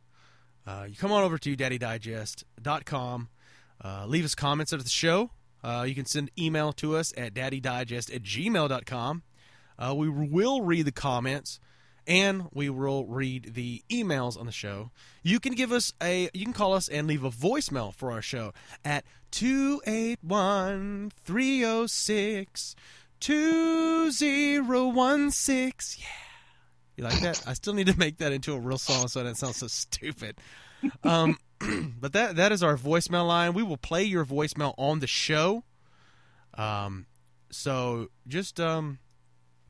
[0.66, 3.28] Uh, you come on over to daddydigest.com.
[3.84, 5.30] Uh, leave us comments of the show.
[5.62, 9.22] Uh, you can send email to us at daddydigest at gmail.com.
[9.78, 11.60] Uh, we will read the comments
[12.08, 14.90] and we will read the emails on the show.
[15.22, 18.22] You can give us a you can call us and leave a voicemail for our
[18.22, 18.52] show
[18.84, 22.74] at 281 306
[23.20, 26.02] 2016.
[26.02, 26.08] Yeah.
[26.96, 27.44] You like that?
[27.46, 30.40] I still need to make that into a real song so that sounds so stupid.
[31.04, 31.38] Um,
[32.00, 33.52] but that that is our voicemail line.
[33.52, 35.62] We will play your voicemail on the show.
[36.54, 37.04] Um,
[37.50, 38.98] so just um,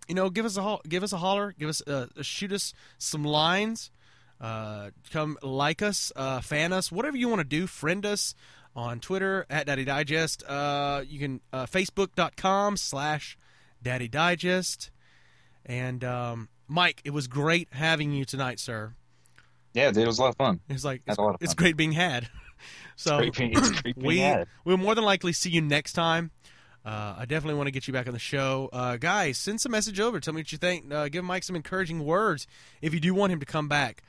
[0.09, 2.73] you know, give us a ho- give us a holler, give us uh, shoot us
[2.99, 3.91] some lines.
[4.41, 7.67] Uh, come like us, uh, fan us, whatever you want to do.
[7.67, 8.35] Friend us
[8.77, 10.45] on Twitter at Daddy Digest.
[10.49, 13.37] Uh, you can uh, Facebook.com slash
[13.83, 14.91] Daddy Digest.
[15.67, 18.95] And um, Mike, it was great having you tonight, sir.
[19.75, 20.61] Yeah, dude, it was a lot of fun.
[20.69, 22.29] It's like it's, a lot of it's great being had.
[22.97, 24.49] So great being- it's great being we had.
[24.65, 26.33] we'll more than likely see you next time.
[26.89, 29.37] Uh, I definitely want to get you back on the show, uh, guys.
[29.37, 30.21] Send some message over.
[30.21, 30.91] Tell me what you think.
[30.93, 32.47] Uh, give Mike some encouraging words
[32.81, 34.03] if you do want him to come back.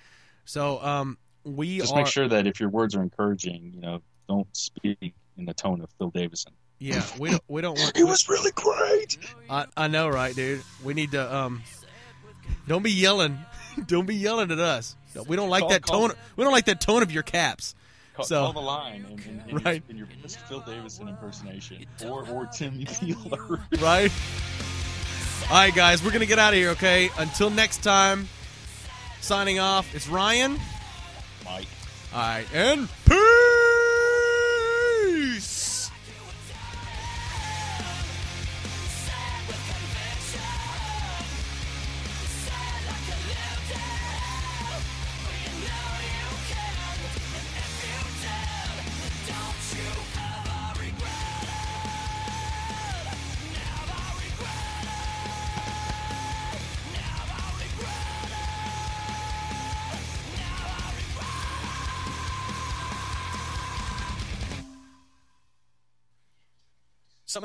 [0.46, 1.98] So um, we Just are.
[1.98, 5.82] make sure that if your words are encouraging, you know, don't speak in the tone
[5.82, 6.54] of Phil Davison.
[6.80, 7.44] Yeah, we don't.
[7.50, 7.92] We don't want.
[8.00, 9.18] It was really great.
[9.50, 10.62] I, I know, right, dude?
[10.82, 11.36] We need to.
[11.36, 11.62] Um,
[12.68, 13.38] don't be yelling.
[13.88, 14.96] don't be yelling at us.
[15.28, 16.18] We don't like Call- that call- tone.
[16.38, 17.76] We don't like that tone of your caps.
[18.20, 19.84] Call, So- call the line in, in, in, Right.
[19.90, 23.60] your, in your Phil Davison impersonation, or or Timmy Peeler.
[23.80, 24.12] right?
[25.50, 26.70] All right, guys, we're gonna get out of here.
[26.72, 28.28] Okay, until next time.
[29.22, 29.94] Signing off.
[29.96, 30.58] It's Ryan.
[31.46, 31.68] Mike.
[32.14, 33.29] All right, and peace.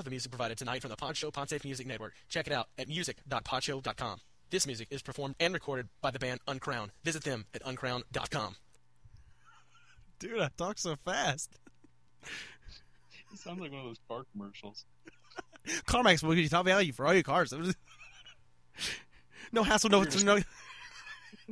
[0.04, 2.12] Of the music provided tonight from the Poncho Ponte Music Network.
[2.28, 4.18] Check it out at music.podshow.com.
[4.50, 6.90] This music is performed and recorded by the band Uncrown.
[7.04, 8.56] Visit them at uncrown.com.
[10.18, 11.58] Dude, I talk so fast.
[13.32, 14.84] It sounds like one of those car commercials.
[15.86, 17.54] CarMax will give you top value for all your cars.
[19.52, 20.38] no hassle, no, no.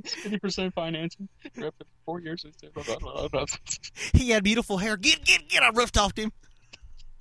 [0.05, 1.27] Fifty percent financing.
[1.57, 2.45] You're up to four years.
[2.75, 3.47] Blah, blah, blah, blah.
[4.13, 4.99] He had beautiful hair.
[4.99, 5.63] Get, get, get!
[5.63, 6.33] I roughed off him.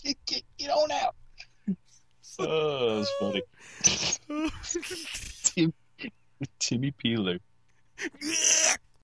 [0.04, 1.16] Get, get, get on out.
[2.40, 4.50] Oh, that's funny.
[5.44, 5.74] Tim,
[6.60, 7.40] Timmy Peeler.
[8.22, 8.76] Yeah.